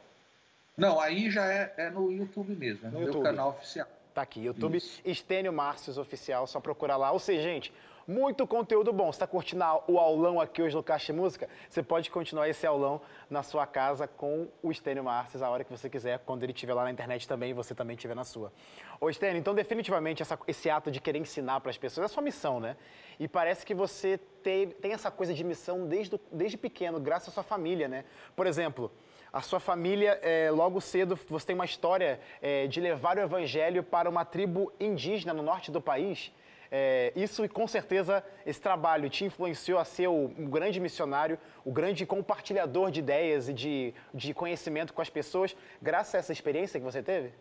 Não, 0.75 0.99
aí 0.99 1.29
já 1.29 1.45
é, 1.45 1.73
é 1.77 1.89
no 1.89 2.11
YouTube 2.11 2.55
mesmo, 2.55 2.87
é 2.87 2.89
no, 2.89 2.99
No 2.99 3.05
meu 3.05 3.21
canal 3.21 3.49
oficial. 3.49 3.87
Tá 4.13 4.21
aqui, 4.21 4.41
YouTube 4.41 4.77
Isso. 4.77 5.01
Estênio 5.05 5.53
Márcios 5.53 5.97
Oficial, 5.97 6.47
só 6.47 6.59
procurar 6.59 6.97
lá. 6.97 7.11
Ou 7.11 7.19
seja, 7.19 7.43
gente, 7.43 7.73
muito 8.09 8.47
conteúdo 8.47 8.91
bom. 8.91 9.11
Você 9.11 9.19
tá 9.19 9.27
curtindo 9.27 9.63
a- 9.63 9.83
o 9.87 9.99
aulão 9.99 10.41
aqui 10.41 10.63
hoje 10.63 10.75
no 10.75 10.81
Caixa 10.81 11.13
Música? 11.13 11.47
Você 11.69 11.83
pode 11.83 12.09
continuar 12.09 12.49
esse 12.49 12.65
aulão 12.65 12.99
na 13.29 13.43
sua 13.43 13.67
casa 13.67 14.07
com 14.07 14.47
o 14.63 14.71
Estênio 14.71 15.03
Márcios 15.03 15.43
a 15.43 15.49
hora 15.49 15.63
que 15.63 15.69
você 15.69 15.87
quiser, 15.87 16.17
quando 16.25 16.41
ele 16.41 16.51
estiver 16.51 16.73
lá 16.73 16.83
na 16.85 16.89
internet 16.91 17.27
também 17.27 17.51
e 17.51 17.53
você 17.53 17.75
também 17.75 17.95
estiver 17.95 18.15
na 18.15 18.23
sua. 18.23 18.51
Ô 18.99 19.11
Estênio, 19.11 19.37
então 19.39 19.53
definitivamente 19.53 20.23
essa- 20.23 20.39
esse 20.47 20.71
ato 20.71 20.89
de 20.89 20.99
querer 20.99 21.19
ensinar 21.19 21.59
para 21.59 21.69
as 21.69 21.77
pessoas 21.77 22.05
é 22.05 22.07
sua 22.11 22.23
missão, 22.23 22.59
né? 22.59 22.75
E 23.19 23.27
parece 23.27 23.63
que 23.63 23.75
você 23.75 24.17
teve- 24.41 24.73
tem 24.73 24.91
essa 24.91 25.11
coisa 25.11 25.31
de 25.31 25.43
missão 25.43 25.85
desde, 25.85 26.19
desde 26.31 26.57
pequeno, 26.57 26.99
graças 26.99 27.29
à 27.29 27.31
sua 27.31 27.43
família, 27.43 27.87
né? 27.87 28.05
Por 28.35 28.47
exemplo, 28.47 28.91
a 29.31 29.41
sua 29.41 29.59
família, 29.59 30.19
é, 30.23 30.49
logo 30.49 30.81
cedo, 30.81 31.15
você 31.27 31.45
tem 31.45 31.53
uma 31.55 31.65
história 31.65 32.19
é, 32.41 32.65
de 32.65 32.81
levar 32.81 33.17
o 33.17 33.21
evangelho 33.21 33.83
para 33.83 34.09
uma 34.09 34.25
tribo 34.25 34.73
indígena 34.79 35.31
no 35.31 35.43
norte 35.43 35.69
do 35.69 35.79
país. 35.79 36.31
É, 36.71 37.11
isso, 37.15 37.47
com 37.49 37.67
certeza, 37.67 38.23
esse 38.45 38.61
trabalho 38.61 39.09
te 39.09 39.25
influenciou 39.25 39.79
a 39.79 39.85
ser 39.85 40.07
o, 40.07 40.33
um 40.37 40.49
grande 40.49 40.79
missionário, 40.79 41.39
o 41.65 41.71
grande 41.71 42.05
compartilhador 42.05 42.91
de 42.91 42.99
ideias 42.99 43.49
e 43.49 43.53
de, 43.53 43.93
de 44.13 44.33
conhecimento 44.33 44.93
com 44.93 45.01
as 45.01 45.09
pessoas, 45.09 45.55
graças 45.81 46.13
a 46.15 46.17
essa 46.19 46.31
experiência 46.31 46.79
que 46.79 46.85
você 46.85 47.01
teve? 47.01 47.33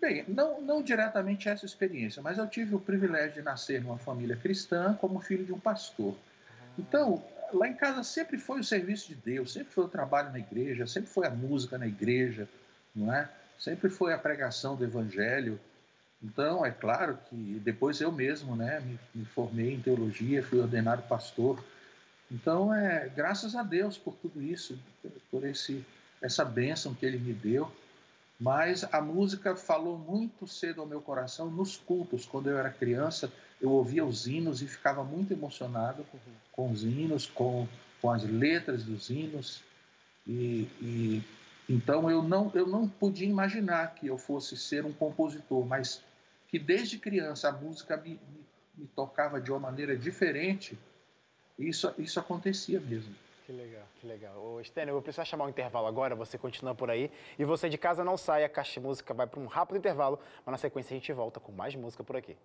Bem, 0.00 0.24
não, 0.28 0.60
não 0.60 0.82
diretamente 0.82 1.48
essa 1.48 1.66
experiência, 1.66 2.22
mas 2.22 2.38
eu 2.38 2.46
tive 2.46 2.74
o 2.74 2.78
privilégio 2.78 3.34
de 3.34 3.42
nascer 3.42 3.82
numa 3.82 3.98
família 3.98 4.36
cristã 4.36 4.96
como 5.00 5.18
filho 5.18 5.44
de 5.44 5.52
um 5.52 5.58
pastor. 5.58 6.14
Então, 6.78 7.22
lá 7.52 7.66
em 7.66 7.74
casa 7.74 8.04
sempre 8.04 8.38
foi 8.38 8.60
o 8.60 8.64
serviço 8.64 9.08
de 9.08 9.16
Deus, 9.16 9.52
sempre 9.52 9.72
foi 9.72 9.84
o 9.84 9.88
trabalho 9.88 10.30
na 10.30 10.38
igreja, 10.38 10.86
sempre 10.86 11.10
foi 11.10 11.26
a 11.26 11.30
música 11.30 11.76
na 11.76 11.86
igreja, 11.86 12.48
não 12.94 13.12
é? 13.12 13.28
Sempre 13.58 13.90
foi 13.90 14.12
a 14.12 14.18
pregação 14.18 14.76
do 14.76 14.84
evangelho. 14.84 15.58
Então, 16.22 16.66
é 16.66 16.70
claro 16.70 17.18
que 17.28 17.60
depois 17.64 18.00
eu 18.00 18.10
mesmo, 18.10 18.56
né, 18.56 18.80
me, 18.80 18.98
me 19.14 19.24
formei 19.24 19.74
em 19.74 19.80
teologia, 19.80 20.42
fui 20.42 20.58
ordenado 20.58 21.02
pastor. 21.02 21.62
Então, 22.30 22.74
é 22.74 23.08
graças 23.08 23.54
a 23.54 23.62
Deus 23.62 23.96
por 23.96 24.14
tudo 24.16 24.42
isso, 24.42 24.78
por 25.30 25.44
esse 25.44 25.84
essa 26.20 26.44
bênção 26.44 26.94
que 26.94 27.06
ele 27.06 27.18
me 27.18 27.32
deu. 27.32 27.70
Mas 28.40 28.84
a 28.92 29.00
música 29.00 29.56
falou 29.56 29.98
muito 29.98 30.46
cedo 30.46 30.80
ao 30.80 30.86
meu 30.86 31.00
coração 31.00 31.50
nos 31.50 31.76
cultos. 31.76 32.24
Quando 32.24 32.48
eu 32.48 32.58
era 32.58 32.70
criança, 32.70 33.32
eu 33.60 33.70
ouvia 33.70 34.04
os 34.04 34.28
hinos 34.28 34.62
e 34.62 34.68
ficava 34.68 35.02
muito 35.02 35.32
emocionado 35.32 36.06
com 36.52 36.70
os 36.70 36.84
hinos, 36.84 37.26
com, 37.26 37.66
com 38.00 38.10
as 38.10 38.22
letras 38.22 38.84
dos 38.84 39.10
hinos. 39.10 39.62
E, 40.24 40.68
e, 40.80 41.22
então 41.68 42.08
eu 42.08 42.22
não, 42.22 42.52
eu 42.54 42.66
não 42.66 42.88
podia 42.88 43.26
imaginar 43.26 43.94
que 43.94 44.06
eu 44.06 44.16
fosse 44.16 44.56
ser 44.56 44.84
um 44.84 44.92
compositor, 44.92 45.66
mas 45.66 46.00
que 46.48 46.58
desde 46.58 46.98
criança 46.98 47.48
a 47.48 47.52
música 47.52 47.96
me, 47.96 48.10
me, 48.10 48.44
me 48.74 48.86
tocava 48.88 49.40
de 49.40 49.50
uma 49.50 49.60
maneira 49.60 49.96
diferente. 49.96 50.78
Isso, 51.58 51.92
isso 51.98 52.18
acontecia 52.18 52.80
mesmo. 52.80 53.14
Que 53.44 53.52
legal, 53.52 53.86
que 54.00 54.06
legal. 54.06 54.36
Ô, 54.36 54.62
Stênio, 54.62 54.90
eu 54.90 54.94
vou 54.94 55.02
precisar 55.02 55.24
chamar 55.24 55.46
um 55.46 55.48
intervalo 55.48 55.86
agora, 55.86 56.14
você 56.14 56.36
continua 56.36 56.74
por 56.74 56.90
aí. 56.90 57.10
E 57.38 57.44
você 57.44 57.68
de 57.68 57.78
casa 57.78 58.04
não 58.04 58.16
sai, 58.16 58.44
a 58.44 58.48
Caixa 58.48 58.74
de 58.74 58.80
Música 58.80 59.14
vai 59.14 59.26
para 59.26 59.40
um 59.40 59.46
rápido 59.46 59.78
intervalo, 59.78 60.18
mas 60.44 60.52
na 60.52 60.58
sequência 60.58 60.94
a 60.94 60.98
gente 60.98 61.12
volta 61.12 61.40
com 61.40 61.52
mais 61.52 61.74
música 61.74 62.04
por 62.04 62.16
aqui. 62.16 62.36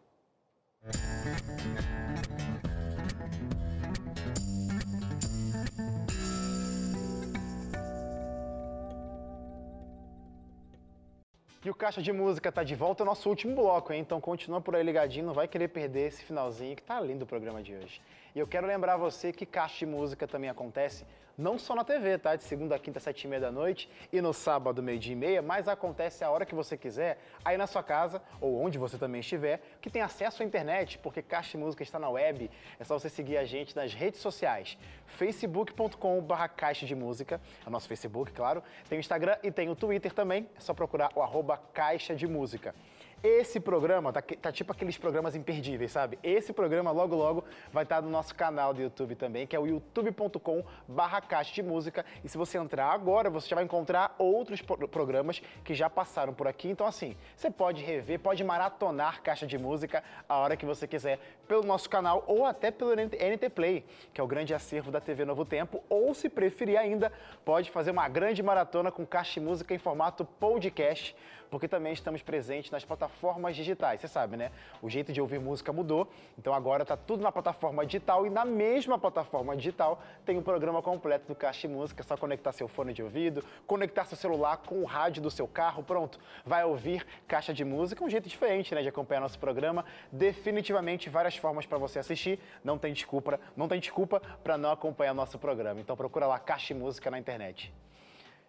E 11.65 11.69
o 11.69 11.73
Caixa 11.73 12.01
de 12.01 12.11
Música 12.11 12.49
está 12.49 12.61
de 12.61 12.75
volta 12.75 13.03
ao 13.03 13.05
nosso 13.05 13.29
último 13.29 13.55
bloco, 13.55 13.93
hein? 13.93 14.01
Então 14.01 14.19
continua 14.19 14.59
por 14.59 14.75
aí 14.75 14.83
ligadinho, 14.83 15.25
não 15.25 15.33
vai 15.33 15.47
querer 15.47 15.69
perder 15.69 16.07
esse 16.07 16.21
finalzinho 16.21 16.75
que 16.75 16.83
tá 16.83 16.99
lindo 16.99 17.23
o 17.23 17.25
programa 17.25 17.63
de 17.63 17.73
hoje. 17.73 18.01
E 18.35 18.39
eu 18.39 18.47
quero 18.47 18.65
lembrar 18.65 18.97
você 18.97 19.31
que 19.31 19.45
Caixa 19.45 19.79
de 19.79 19.85
Música 19.85 20.27
também 20.27 20.49
acontece 20.49 21.05
não 21.37 21.57
só 21.57 21.75
na 21.75 21.83
TV, 21.83 22.17
tá? 22.17 22.35
De 22.35 22.43
segunda 22.43 22.75
a 22.75 22.79
quinta, 22.79 22.99
sete 22.99 23.23
e 23.23 23.27
meia 23.27 23.41
da 23.41 23.51
noite 23.51 23.89
e 24.11 24.21
no 24.21 24.33
sábado, 24.33 24.83
meio-dia 24.83 25.13
e 25.13 25.15
meia, 25.15 25.41
mas 25.41 25.67
acontece 25.67 26.23
a 26.23 26.29
hora 26.29 26.45
que 26.45 26.53
você 26.53 26.77
quiser, 26.77 27.17
aí 27.43 27.57
na 27.57 27.67
sua 27.67 27.81
casa 27.83 28.21
ou 28.39 28.61
onde 28.61 28.77
você 28.77 28.97
também 28.97 29.21
estiver, 29.21 29.59
que 29.81 29.89
tem 29.89 30.01
acesso 30.01 30.43
à 30.43 30.45
internet, 30.45 30.97
porque 30.99 31.21
Caixa 31.21 31.51
de 31.51 31.57
Música 31.57 31.83
está 31.83 31.97
na 31.97 32.09
web. 32.09 32.49
É 32.79 32.83
só 32.83 32.97
você 32.97 33.09
seguir 33.09 33.37
a 33.37 33.45
gente 33.45 33.75
nas 33.75 33.93
redes 33.93 34.19
sociais, 34.19 34.77
facebook.com.br 35.05 36.47
Caixa 36.55 36.85
de 36.85 36.95
Música, 36.95 37.41
é 37.65 37.69
o 37.69 37.71
nosso 37.71 37.87
Facebook, 37.87 38.31
claro. 38.31 38.63
Tem 38.87 38.97
o 38.97 39.01
Instagram 39.01 39.37
e 39.41 39.51
tem 39.51 39.69
o 39.69 39.75
Twitter 39.75 40.13
também, 40.13 40.47
é 40.55 40.59
só 40.59 40.73
procurar 40.73 41.11
o 41.15 41.21
arroba 41.21 41.57
Caixa 41.73 42.15
de 42.15 42.27
Música. 42.27 42.75
Esse 43.23 43.57
programa 43.57 44.11
tá, 44.11 44.21
tá, 44.21 44.51
tipo 44.51 44.73
aqueles 44.73 44.97
programas 44.97 45.33
imperdíveis, 45.33 45.93
sabe? 45.93 46.19
Esse 46.21 46.51
programa 46.51 46.91
logo 46.91 47.15
logo 47.15 47.45
vai 47.71 47.83
estar 47.83 47.95
tá 47.95 48.01
no 48.01 48.09
nosso 48.09 48.35
canal 48.35 48.73
do 48.73 48.81
YouTube 48.81 49.15
também, 49.15 49.47
que 49.47 49.55
é 49.55 49.59
o 49.59 49.65
youtube.com 49.65 50.61
barra 50.85 51.21
caixa 51.21 51.53
de 51.53 51.63
música. 51.63 52.05
E 52.21 52.27
se 52.27 52.37
você 52.37 52.57
entrar 52.57 52.87
agora, 52.87 53.29
você 53.29 53.47
já 53.47 53.55
vai 53.55 53.63
encontrar 53.63 54.13
outros 54.17 54.61
programas 54.61 55.41
que 55.63 55.73
já 55.73 55.89
passaram 55.89 56.33
por 56.33 56.49
aqui. 56.49 56.67
Então 56.67 56.85
assim, 56.85 57.15
você 57.33 57.49
pode 57.49 57.81
rever, 57.81 58.19
pode 58.19 58.43
maratonar 58.43 59.21
caixa 59.21 59.47
de 59.47 59.57
música 59.57 60.03
a 60.27 60.39
hora 60.39 60.57
que 60.57 60.65
você 60.65 60.85
quiser 60.85 61.17
pelo 61.47 61.63
nosso 61.63 61.89
canal 61.89 62.25
ou 62.27 62.45
até 62.45 62.71
pelo 62.71 62.93
NT 62.93 63.49
Play, 63.55 63.85
que 64.13 64.19
é 64.19 64.23
o 64.23 64.27
grande 64.27 64.53
acervo 64.53 64.91
da 64.91 64.99
TV 64.99 65.23
Novo 65.23 65.45
Tempo, 65.45 65.81
ou 65.87 66.13
se 66.13 66.27
preferir 66.27 66.77
ainda, 66.77 67.09
pode 67.45 67.71
fazer 67.71 67.91
uma 67.91 68.09
grande 68.09 68.43
maratona 68.43 68.91
com 68.91 69.05
caixa 69.05 69.39
de 69.39 69.45
música 69.45 69.73
em 69.73 69.77
formato 69.77 70.25
podcast 70.25 71.15
porque 71.53 71.67
também 71.67 71.93
estamos 71.93 72.23
presentes 72.23 72.71
nas 72.71 72.83
plataformas 72.83 73.55
digitais. 73.55 74.01
Você 74.01 74.07
sabe, 74.07 74.35
né? 74.35 74.49
O 74.81 74.89
jeito 74.89 75.13
de 75.13 75.21
ouvir 75.21 75.39
música 75.39 75.71
mudou, 75.71 76.07
então 76.35 76.51
agora 76.51 76.81
está 76.81 76.97
tudo 76.97 77.21
na 77.21 77.31
plataforma 77.31 77.85
digital 77.85 78.25
e 78.25 78.29
na 78.31 78.43
mesma 78.43 78.97
plataforma 78.97 79.55
digital 79.55 80.01
tem 80.25 80.35
o 80.35 80.39
um 80.39 80.41
programa 80.41 80.81
completo 80.81 81.27
do 81.27 81.35
Caixa 81.35 81.67
Música. 81.67 82.01
É 82.01 82.03
só 82.03 82.17
conectar 82.17 82.51
seu 82.53 82.67
fone 82.67 82.91
de 82.91 83.03
ouvido, 83.03 83.45
conectar 83.67 84.03
seu 84.05 84.17
celular 84.17 84.57
com 84.57 84.81
o 84.81 84.83
rádio 84.83 85.21
do 85.21 85.29
seu 85.29 85.47
carro, 85.47 85.83
pronto. 85.83 86.19
Vai 86.43 86.63
ouvir 86.63 87.05
Caixa 87.27 87.53
de 87.53 87.63
Música, 87.63 88.03
um 88.03 88.09
jeito 88.09 88.27
diferente, 88.27 88.73
né, 88.73 88.81
de 88.81 88.89
acompanhar 88.89 89.21
nosso 89.21 89.37
programa. 89.37 89.85
Definitivamente 90.11 91.07
várias 91.07 91.37
formas 91.37 91.67
para 91.67 91.77
você 91.77 91.99
assistir. 91.99 92.39
Não 92.63 92.79
tem 92.79 92.91
desculpa, 92.91 93.39
não 93.55 93.67
tem 93.67 93.79
desculpa 93.79 94.19
para 94.43 94.57
não 94.57 94.71
acompanhar 94.71 95.13
nosso 95.13 95.37
programa. 95.37 95.79
Então 95.79 95.95
procura 95.95 96.25
lá 96.25 96.39
Caixa 96.39 96.73
Música 96.73 97.11
na 97.11 97.19
internet. 97.19 97.71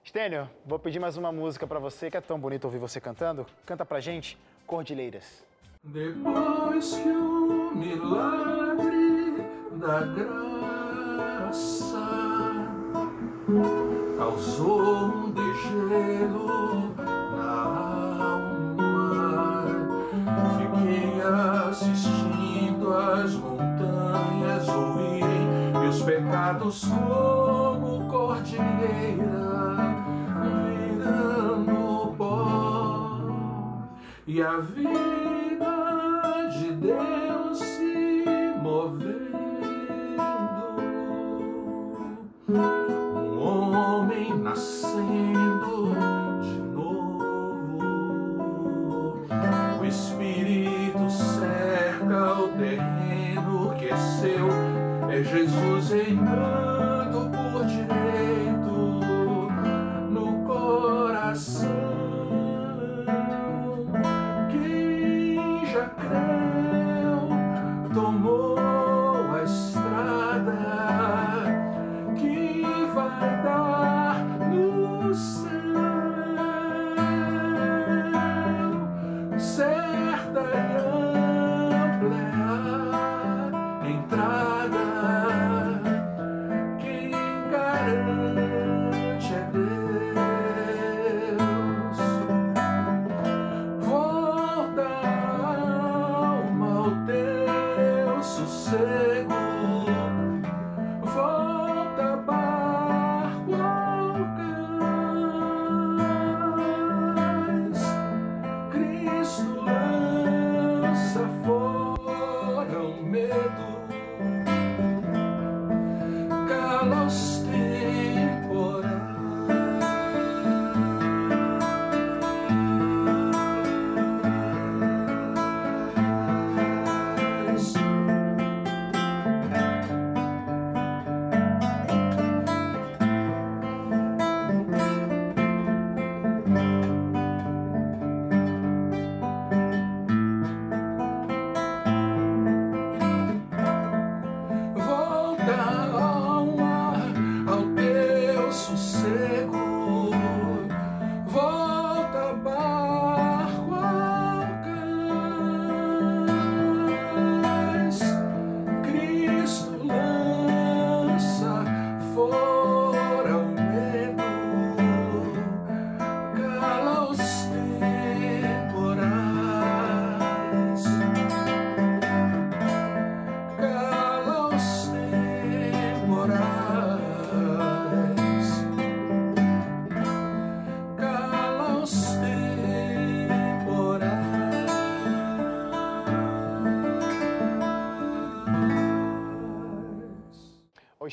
Stênio, 0.07 0.51
vou 0.67 0.79
pedir 0.79 1.01
mais 1.01 1.17
uma 1.17 1.33
música 1.33 1.67
para 1.67 1.79
você, 1.79 2.11
que 2.11 2.17
é 2.19 2.21
tão 2.21 2.39
bonito 2.39 2.67
ouvir 2.67 2.77
você 2.77 3.01
cantando. 3.01 3.47
Canta 3.65 3.87
pra 3.87 4.01
gente, 4.01 4.37
Cordilheiras. 4.67 5.43
Depois 5.83 6.95
que 6.95 7.09
o 7.09 7.75
milagre 7.75 9.47
da 9.73 10.01
graça 10.03 11.55
causou 14.19 15.07
um 15.07 15.31
degelo 15.31 16.95
na 17.35 17.53
alma, 18.27 19.65
fiquei 20.59 21.23
assistindo 21.71 22.93
as 22.93 23.33
montanhas 23.33 24.69
ruírem, 24.69 25.49
meus 25.81 26.03
pecados 26.03 26.85
como 26.85 27.34
e 34.27 34.41
a 34.43 34.57
vida 34.57 34.89
de 36.59 36.72
Deus 36.72 37.34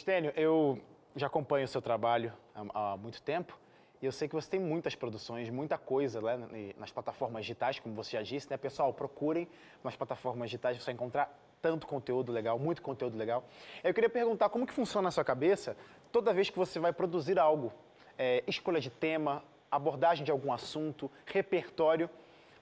Estênio, 0.01 0.33
eu 0.35 0.79
já 1.15 1.27
acompanho 1.27 1.65
o 1.65 1.67
seu 1.67 1.79
trabalho 1.79 2.33
há, 2.55 2.93
há 2.93 2.97
muito 2.97 3.21
tempo 3.21 3.55
e 4.01 4.05
eu 4.07 4.11
sei 4.11 4.27
que 4.27 4.33
você 4.33 4.49
tem 4.49 4.59
muitas 4.59 4.95
produções, 4.95 5.47
muita 5.51 5.77
coisa 5.77 6.19
né, 6.19 6.73
nas 6.75 6.91
plataformas 6.91 7.43
digitais, 7.43 7.79
como 7.79 7.93
você 7.93 8.17
já 8.17 8.23
disse, 8.23 8.49
né? 8.49 8.57
Pessoal, 8.57 8.91
procurem 8.91 9.47
nas 9.83 9.95
plataformas 9.95 10.49
digitais, 10.49 10.77
você 10.77 10.85
vai 10.85 10.95
encontrar 10.95 11.31
tanto 11.61 11.85
conteúdo 11.85 12.31
legal, 12.31 12.57
muito 12.57 12.81
conteúdo 12.81 13.15
legal. 13.15 13.43
Eu 13.83 13.93
queria 13.93 14.09
perguntar 14.09 14.49
como 14.49 14.65
que 14.65 14.73
funciona 14.73 15.03
na 15.03 15.11
sua 15.11 15.23
cabeça 15.23 15.77
toda 16.11 16.33
vez 16.33 16.49
que 16.49 16.57
você 16.57 16.79
vai 16.79 16.91
produzir 16.91 17.37
algo, 17.37 17.71
é, 18.17 18.43
escolha 18.47 18.81
de 18.81 18.89
tema, 18.89 19.43
abordagem 19.69 20.25
de 20.25 20.31
algum 20.31 20.51
assunto, 20.51 21.11
repertório. 21.27 22.09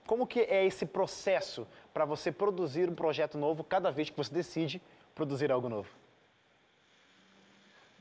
Como 0.06 0.28
que 0.28 0.42
é 0.42 0.66
esse 0.66 0.86
processo 0.86 1.66
para 1.94 2.04
você 2.04 2.34
produzir 2.34 2.90
um 2.90 2.96
projeto 2.96 3.38
novo 3.38 3.64
cada 3.64 3.90
vez 3.92 4.10
que 4.10 4.18
você 4.18 4.34
decide 4.34 4.82
produzir 5.16 5.54
algo 5.54 5.70
novo? 5.70 6.00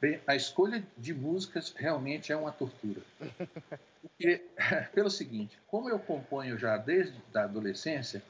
Bem, 0.01 0.21
a 0.27 0.37
escolha 0.37 0.83
de 0.97 1.13
músicas 1.13 1.75
realmente 1.77 2.33
é 2.33 2.37
uma 2.37 2.53
tortura. 2.53 3.01
Porque, 4.01 4.45
pelo 4.95 5.11
seguinte, 5.11 5.59
como 5.67 5.89
eu 5.89 5.99
componho 5.99 6.57
já 6.57 6.77
desde 6.77 7.21
a 7.35 7.43
adolescência 7.43 8.23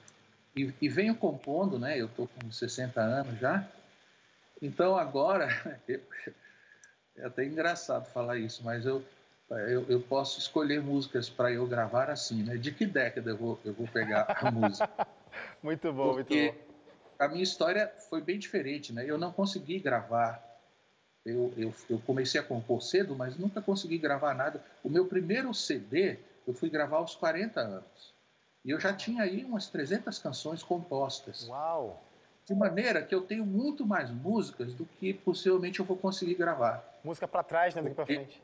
e, 0.57 0.73
e 0.81 0.89
venho 0.89 1.15
compondo, 1.15 1.79
né? 1.79 2.01
Eu 2.01 2.07
estou 2.07 2.29
com 2.29 2.51
60 2.51 3.01
anos 3.01 3.39
já, 3.39 3.69
então 4.63 4.97
agora 4.97 5.49
é 7.17 7.25
até 7.25 7.45
engraçado 7.45 8.07
falar 8.07 8.39
isso, 8.39 8.63
mas 8.65 8.87
eu 8.87 9.05
eu, 9.51 9.87
eu 9.89 10.01
posso 10.01 10.39
escolher 10.39 10.83
músicas 10.83 11.31
para 11.31 11.51
eu 11.51 11.67
gravar 11.67 12.11
assim, 12.11 12.43
né? 12.43 12.57
De 12.57 12.71
que 12.71 12.85
década 12.85 13.31
eu 13.31 13.37
vou, 13.37 13.59
eu 13.65 13.73
vou 13.73 13.89
pegar 13.89 14.27
a 14.29 14.51
música? 14.51 15.07
muito 15.63 15.91
bom, 15.91 16.13
Porque 16.13 16.53
muito 16.53 16.59
bom. 16.59 16.69
A 17.19 17.29
minha 17.29 17.43
história 17.43 17.91
foi 18.11 18.21
bem 18.21 18.39
diferente, 18.39 18.93
né? 18.93 19.05
Eu 19.07 19.17
não 19.17 19.33
consegui 19.33 19.79
gravar 19.81 20.48
eu, 21.29 21.53
eu, 21.57 21.75
eu, 21.91 21.99
comecei 22.01 22.41
a 22.41 22.45
compor 22.45 22.83
cedo, 22.83 23.15
mas 23.15 23.37
nunca 23.37 23.61
consegui 23.61 23.99
gravar 23.99 24.35
nada. 24.35 24.63
O 24.83 24.89
meu 24.89 25.07
primeiro 25.07 25.53
CD 25.53 26.19
eu 26.47 26.55
fui 26.55 26.71
gravar 26.71 26.99
aos 26.99 27.15
40 27.15 27.61
anos. 27.61 28.15
E 28.65 28.71
eu 28.71 28.81
já 28.81 28.93
tinha 28.93 29.23
aí 29.23 29.45
umas 29.45 29.69
300 29.69 30.19
canções 30.19 30.63
compostas. 30.63 31.47
Uau! 31.49 32.03
De 32.47 32.55
maneira 32.55 33.03
que 33.03 33.15
eu 33.15 33.21
tenho 33.21 33.45
muito 33.45 33.87
mais 33.87 34.11
músicas 34.11 34.73
do 34.73 34.87
que 34.87 35.13
possivelmente 35.13 35.81
eu 35.81 35.85
vou 35.85 35.97
conseguir 35.97 36.35
gravar. 36.35 36.83
Música 37.05 37.29
para 37.29 37.43
trás, 37.43 37.75
né, 37.75 37.83
do 37.83 37.89
que 37.91 37.95
para 37.95 38.07
frente. 38.07 38.43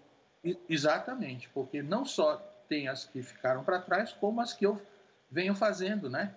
Exatamente, 0.68 1.48
porque 1.48 1.82
não 1.82 2.04
só 2.04 2.36
tem 2.68 2.86
as 2.86 3.06
que 3.06 3.22
ficaram 3.22 3.64
para 3.64 3.80
trás, 3.80 4.12
como 4.12 4.40
as 4.40 4.52
que 4.52 4.66
eu 4.66 4.80
venho 5.30 5.54
fazendo, 5.54 6.10
né? 6.10 6.34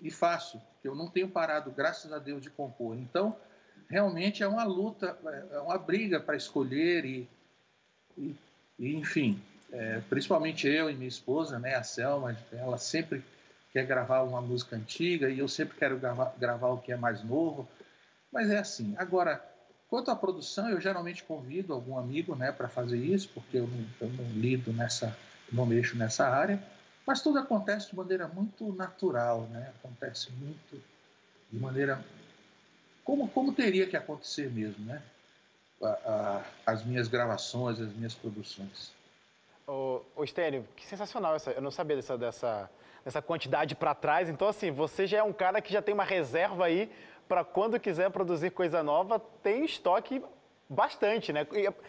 E 0.00 0.10
faço, 0.10 0.62
que 0.80 0.86
eu 0.86 0.94
não 0.94 1.08
tenho 1.08 1.28
parado, 1.28 1.72
graças 1.72 2.12
a 2.12 2.18
Deus, 2.18 2.40
de 2.40 2.50
compor. 2.50 2.96
Então, 2.96 3.36
realmente 3.92 4.42
é 4.42 4.48
uma 4.48 4.64
luta, 4.64 5.18
é 5.52 5.58
uma 5.58 5.76
briga 5.76 6.18
para 6.18 6.34
escolher 6.34 7.04
e, 7.04 7.28
e, 8.16 8.34
e 8.78 8.96
enfim, 8.96 9.38
é, 9.70 10.00
principalmente 10.08 10.66
eu 10.66 10.88
e 10.88 10.94
minha 10.94 11.06
esposa, 11.08 11.58
né, 11.58 11.74
a 11.74 11.82
Selma, 11.82 12.34
ela 12.52 12.78
sempre 12.78 13.22
quer 13.70 13.84
gravar 13.84 14.22
uma 14.22 14.40
música 14.40 14.76
antiga 14.76 15.28
e 15.28 15.38
eu 15.38 15.46
sempre 15.46 15.76
quero 15.76 15.98
gravar, 15.98 16.34
gravar 16.38 16.68
o 16.68 16.78
que 16.78 16.90
é 16.90 16.96
mais 16.96 17.22
novo, 17.22 17.68
mas 18.32 18.48
é 18.48 18.56
assim. 18.56 18.94
Agora, 18.96 19.44
quanto 19.90 20.10
à 20.10 20.16
produção, 20.16 20.70
eu 20.70 20.80
geralmente 20.80 21.22
convido 21.22 21.74
algum 21.74 21.98
amigo, 21.98 22.34
né, 22.34 22.50
para 22.50 22.70
fazer 22.70 22.96
isso, 22.96 23.28
porque 23.34 23.58
eu 23.58 23.66
não, 23.66 23.84
eu 24.00 24.08
não 24.08 24.24
lido 24.32 24.72
nessa, 24.72 25.14
não 25.52 25.66
mexo 25.66 25.98
nessa 25.98 26.26
área, 26.26 26.62
mas 27.06 27.20
tudo 27.20 27.38
acontece 27.38 27.90
de 27.90 27.96
maneira 27.96 28.26
muito 28.26 28.72
natural, 28.72 29.42
né? 29.50 29.72
Acontece 29.82 30.30
muito 30.32 30.80
de 31.50 31.58
maneira 31.58 32.02
como, 33.04 33.28
como 33.28 33.52
teria 33.52 33.86
que 33.86 33.96
acontecer 33.96 34.50
mesmo, 34.50 34.84
né? 34.84 35.02
A, 35.82 35.86
a, 35.86 36.72
as 36.72 36.84
minhas 36.84 37.08
gravações, 37.08 37.80
as 37.80 37.92
minhas 37.92 38.14
produções. 38.14 38.92
Ô, 39.66 40.00
ô 40.14 40.24
Estênio, 40.24 40.66
que 40.76 40.86
sensacional 40.86 41.34
essa. 41.34 41.50
Eu 41.50 41.62
não 41.62 41.70
sabia 41.70 41.96
dessa, 41.96 42.16
dessa, 42.16 42.70
dessa 43.04 43.20
quantidade 43.20 43.74
para 43.74 43.94
trás. 43.94 44.28
Então, 44.28 44.48
assim, 44.48 44.70
você 44.70 45.06
já 45.06 45.18
é 45.18 45.22
um 45.22 45.32
cara 45.32 45.60
que 45.60 45.72
já 45.72 45.82
tem 45.82 45.94
uma 45.94 46.04
reserva 46.04 46.66
aí 46.66 46.90
para 47.28 47.44
quando 47.44 47.80
quiser 47.80 48.10
produzir 48.10 48.50
coisa 48.50 48.82
nova, 48.82 49.18
tem 49.42 49.64
estoque 49.64 50.22
bastante, 50.68 51.32
né? 51.32 51.46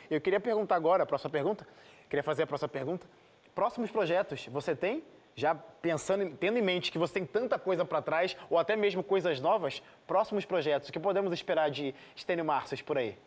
Eu 0.09 0.21
queria 0.21 0.39
perguntar 0.39 0.75
agora, 0.75 1.03
a 1.03 1.05
próxima 1.05 1.29
pergunta, 1.29 1.67
queria 2.09 2.23
fazer 2.23 2.43
a 2.43 2.47
próxima 2.47 2.69
pergunta. 2.69 3.05
Próximos 3.53 3.91
projetos, 3.91 4.47
você 4.47 4.75
tem? 4.75 5.03
Já 5.35 5.55
pensando, 5.55 6.35
tendo 6.37 6.57
em 6.57 6.61
mente 6.61 6.91
que 6.91 6.97
você 6.97 7.13
tem 7.13 7.25
tanta 7.25 7.57
coisa 7.59 7.83
para 7.83 8.01
trás, 8.01 8.35
ou 8.49 8.57
até 8.57 8.75
mesmo 8.75 9.03
coisas 9.03 9.39
novas, 9.39 9.81
próximos 10.07 10.45
projetos, 10.45 10.89
o 10.89 10.91
que 10.91 10.99
podemos 10.99 11.33
esperar 11.33 11.69
de 11.69 11.93
Stênio 12.15 12.45
Marços 12.45 12.81
por 12.81 12.97
aí? 12.97 13.17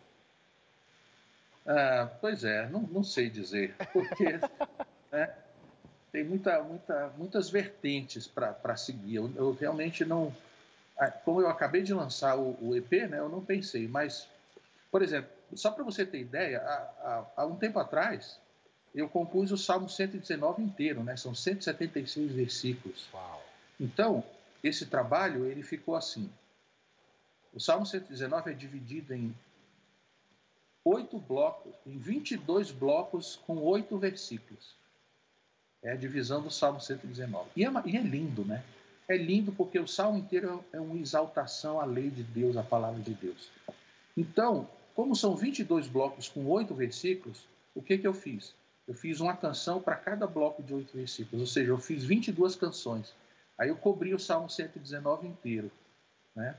Ah, 1.66 2.08
pois 2.20 2.44
é, 2.44 2.68
não, 2.68 2.82
não, 2.82 3.02
sei 3.02 3.28
dizer, 3.28 3.74
porque 3.92 4.38
né, 5.10 5.34
tem 6.12 6.22
muita, 6.22 6.62
muita, 6.62 7.12
muitas 7.18 7.50
vertentes 7.50 8.28
para 8.28 8.76
seguir. 8.76 9.16
Eu, 9.16 9.32
eu, 9.36 9.52
realmente 9.52 10.04
não. 10.04 10.32
Como 11.24 11.42
eu 11.42 11.48
acabei 11.48 11.82
de 11.82 11.92
lançar 11.92 12.38
o, 12.38 12.56
o 12.62 12.74
EP, 12.74 12.92
né, 13.10 13.18
eu 13.18 13.28
não 13.28 13.44
pensei, 13.44 13.86
mas, 13.86 14.28
por 14.90 15.02
exemplo, 15.02 15.28
só 15.54 15.70
para 15.70 15.84
você 15.84 16.06
ter 16.06 16.20
ideia, 16.20 16.60
há, 16.62 16.74
há, 17.02 17.26
há 17.42 17.46
um 17.46 17.56
tempo 17.56 17.78
atrás, 17.78 18.40
eu 18.96 19.08
compus 19.08 19.52
o 19.52 19.58
Salmo 19.58 19.88
119 19.88 20.62
inteiro, 20.62 21.04
né? 21.04 21.16
São 21.16 21.34
176 21.34 22.32
versículos. 22.32 23.06
Uau. 23.12 23.44
Então, 23.78 24.24
esse 24.64 24.86
trabalho, 24.86 25.44
ele 25.44 25.62
ficou 25.62 25.94
assim. 25.94 26.30
O 27.52 27.60
Salmo 27.60 27.84
119 27.84 28.50
é 28.50 28.54
dividido 28.54 29.14
em 29.14 29.34
oito 30.82 31.18
blocos, 31.18 31.74
em 31.86 31.98
22 31.98 32.70
blocos 32.70 33.36
com 33.46 33.58
oito 33.58 33.98
versículos. 33.98 34.74
É 35.82 35.92
a 35.92 35.96
divisão 35.96 36.42
do 36.42 36.50
Salmo 36.50 36.80
119. 36.80 37.50
E 37.54 37.64
é, 37.64 37.68
e 37.84 37.96
é 37.96 38.00
lindo, 38.00 38.44
né? 38.44 38.64
É 39.08 39.16
lindo 39.16 39.52
porque 39.52 39.78
o 39.78 39.86
salmo 39.86 40.18
inteiro 40.18 40.64
é 40.72 40.80
uma 40.80 40.96
exaltação 40.98 41.80
à 41.80 41.84
lei 41.84 42.10
de 42.10 42.22
Deus, 42.22 42.56
à 42.56 42.62
palavra 42.62 43.00
de 43.00 43.14
Deus. 43.14 43.50
Então, 44.16 44.68
como 44.94 45.14
são 45.14 45.36
22 45.36 45.86
blocos 45.86 46.28
com 46.28 46.46
oito 46.46 46.74
versículos, 46.74 47.46
o 47.74 47.82
que, 47.82 47.98
que 47.98 48.06
eu 48.06 48.14
fiz? 48.14 48.54
Eu 48.86 48.94
fiz 48.94 49.20
uma 49.20 49.36
canção 49.36 49.80
para 49.80 49.96
cada 49.96 50.26
bloco 50.26 50.62
de 50.62 50.72
oito 50.72 50.96
versículos, 50.96 51.40
ou 51.40 51.46
seja, 51.46 51.70
eu 51.70 51.78
fiz 51.78 52.04
22 52.04 52.54
canções. 52.56 53.14
Aí 53.58 53.68
eu 53.68 53.76
cobri 53.76 54.14
o 54.14 54.18
Salmo 54.18 54.48
119 54.48 55.26
inteiro, 55.26 55.70
né? 56.34 56.56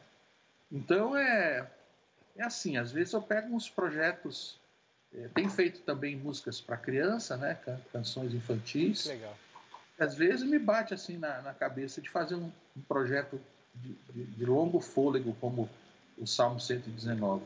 Então 0.71 1.15
é 1.15 1.69
é 2.37 2.43
assim, 2.43 2.77
às 2.77 2.91
vezes 2.91 3.13
eu 3.13 3.21
pego 3.21 3.53
uns 3.55 3.69
projetos, 3.69 4.59
é, 5.13 5.27
tenho 5.29 5.49
feito 5.49 5.81
também 5.81 6.15
músicas 6.15 6.61
para 6.61 6.77
criança, 6.77 7.35
né, 7.35 7.55
can, 7.55 7.79
canções 7.91 8.33
infantis. 8.33 9.05
Legal. 9.05 9.35
Às 9.99 10.13
vezes 10.13 10.47
me 10.47 10.59
bate 10.59 10.93
assim 10.93 11.17
na, 11.17 11.41
na 11.41 11.53
cabeça 11.53 11.99
de 11.99 12.09
fazer 12.09 12.35
um, 12.35 12.51
um 12.75 12.81
projeto 12.81 13.41
de, 13.73 13.93
de, 14.13 14.23
de 14.25 14.45
longo 14.45 14.79
fôlego 14.79 15.35
como 15.41 15.67
o 16.17 16.27
Salmo 16.27 16.59
119. 16.59 17.43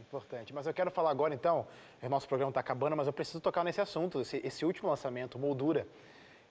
Importante. 0.00 0.54
Mas 0.54 0.66
eu 0.66 0.72
quero 0.72 0.90
falar 0.90 1.10
agora, 1.10 1.34
então, 1.34 1.66
nosso 2.08 2.26
programa 2.26 2.50
está 2.50 2.60
acabando, 2.60 2.96
mas 2.96 3.06
eu 3.06 3.12
preciso 3.12 3.40
tocar 3.40 3.62
nesse 3.62 3.80
assunto, 3.80 4.20
esse, 4.22 4.38
esse, 4.38 4.64
último 4.64 4.88
lançamento, 4.88 5.38
Moldura. 5.38 5.86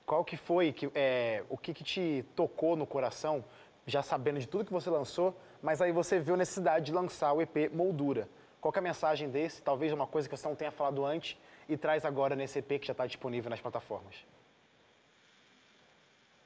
Qual 0.05 0.23
que 0.23 0.37
foi, 0.37 0.71
que, 0.71 0.89
é, 0.93 1.43
o 1.49 1.57
que, 1.57 1.73
que 1.73 1.83
te 1.83 2.25
tocou 2.35 2.75
no 2.75 2.85
coração, 2.85 3.43
já 3.85 4.01
sabendo 4.01 4.39
de 4.39 4.47
tudo 4.47 4.65
que 4.65 4.71
você 4.71 4.89
lançou, 4.89 5.35
mas 5.61 5.81
aí 5.81 5.91
você 5.91 6.19
viu 6.19 6.35
a 6.35 6.37
necessidade 6.37 6.85
de 6.85 6.91
lançar 6.91 7.33
o 7.33 7.41
EP 7.41 7.71
Moldura. 7.73 8.29
Qual 8.61 8.73
é 8.73 8.79
a 8.79 8.81
mensagem 8.81 9.29
desse? 9.29 9.61
Talvez 9.61 9.91
uma 9.91 10.05
coisa 10.05 10.29
que 10.29 10.37
você 10.37 10.47
não 10.47 10.55
tenha 10.55 10.71
falado 10.71 11.05
antes 11.05 11.37
e 11.67 11.75
traz 11.75 12.05
agora 12.05 12.35
nesse 12.35 12.59
EP 12.59 12.79
que 12.79 12.87
já 12.87 12.91
está 12.91 13.07
disponível 13.07 13.49
nas 13.49 13.61
plataformas. 13.61 14.15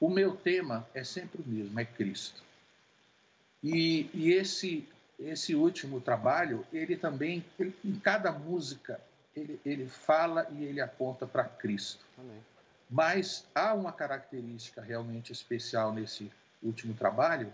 O 0.00 0.08
meu 0.08 0.36
tema 0.36 0.86
é 0.94 1.04
sempre 1.04 1.42
o 1.42 1.48
mesmo, 1.48 1.78
é 1.78 1.84
Cristo. 1.84 2.42
E, 3.62 4.10
e 4.12 4.32
esse 4.32 4.86
esse 5.24 5.54
último 5.54 6.00
trabalho, 6.00 6.66
ele 6.72 6.96
também, 6.96 7.44
ele, 7.58 7.74
em 7.84 7.98
cada 7.98 8.30
música, 8.32 9.00
ele, 9.34 9.60
ele 9.64 9.86
fala 9.86 10.46
e 10.50 10.64
ele 10.64 10.80
aponta 10.80 11.26
para 11.26 11.44
Cristo. 11.44 12.04
Amém. 12.18 12.40
Mas 12.90 13.46
há 13.54 13.74
uma 13.74 13.92
característica 13.92 14.82
realmente 14.82 15.32
especial 15.32 15.92
nesse 15.92 16.30
último 16.62 16.94
trabalho, 16.94 17.52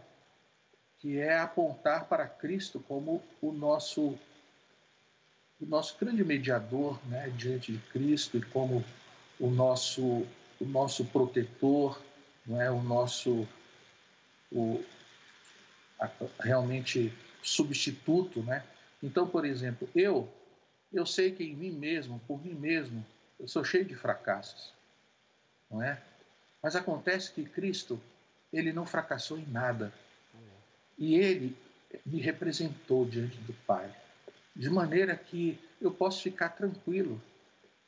que 0.98 1.18
é 1.18 1.38
apontar 1.38 2.04
para 2.06 2.26
Cristo 2.26 2.80
como 2.86 3.22
o 3.40 3.52
nosso 3.52 4.18
o 5.60 5.66
nosso 5.66 5.94
grande 5.98 6.24
mediador, 6.24 6.98
né, 7.06 7.30
diante 7.36 7.72
de 7.72 7.78
Cristo 7.90 8.38
e 8.38 8.42
como 8.42 8.82
o 9.38 9.50
nosso 9.50 10.26
o 10.60 10.64
nosso 10.64 11.04
protetor, 11.06 12.00
não 12.46 12.60
é 12.60 12.70
o 12.70 12.82
nosso 12.82 13.46
o, 14.52 14.82
a, 15.98 16.10
realmente 16.40 17.12
substituto, 17.42 18.42
né? 18.42 18.64
Então, 19.02 19.26
por 19.26 19.44
exemplo, 19.44 19.88
eu 19.94 20.28
eu 20.92 21.06
sei 21.06 21.30
que 21.30 21.44
em 21.44 21.54
mim 21.54 21.70
mesmo, 21.70 22.20
por 22.26 22.44
mim 22.44 22.54
mesmo, 22.54 23.06
eu 23.38 23.46
sou 23.46 23.62
cheio 23.62 23.84
de 23.84 23.94
fracassos, 23.94 24.72
não 25.70 25.80
é? 25.82 26.00
Mas 26.62 26.74
acontece 26.74 27.32
que 27.32 27.44
Cristo, 27.44 28.00
ele 28.52 28.72
não 28.72 28.84
fracassou 28.84 29.38
em 29.38 29.46
nada. 29.46 29.92
E 30.98 31.14
ele 31.14 31.56
me 32.04 32.20
representou 32.20 33.06
diante 33.06 33.36
do 33.38 33.52
Pai. 33.66 33.90
de 34.54 34.68
maneira 34.68 35.16
que 35.16 35.58
eu 35.80 35.90
posso 35.90 36.22
ficar 36.22 36.50
tranquilo 36.50 37.22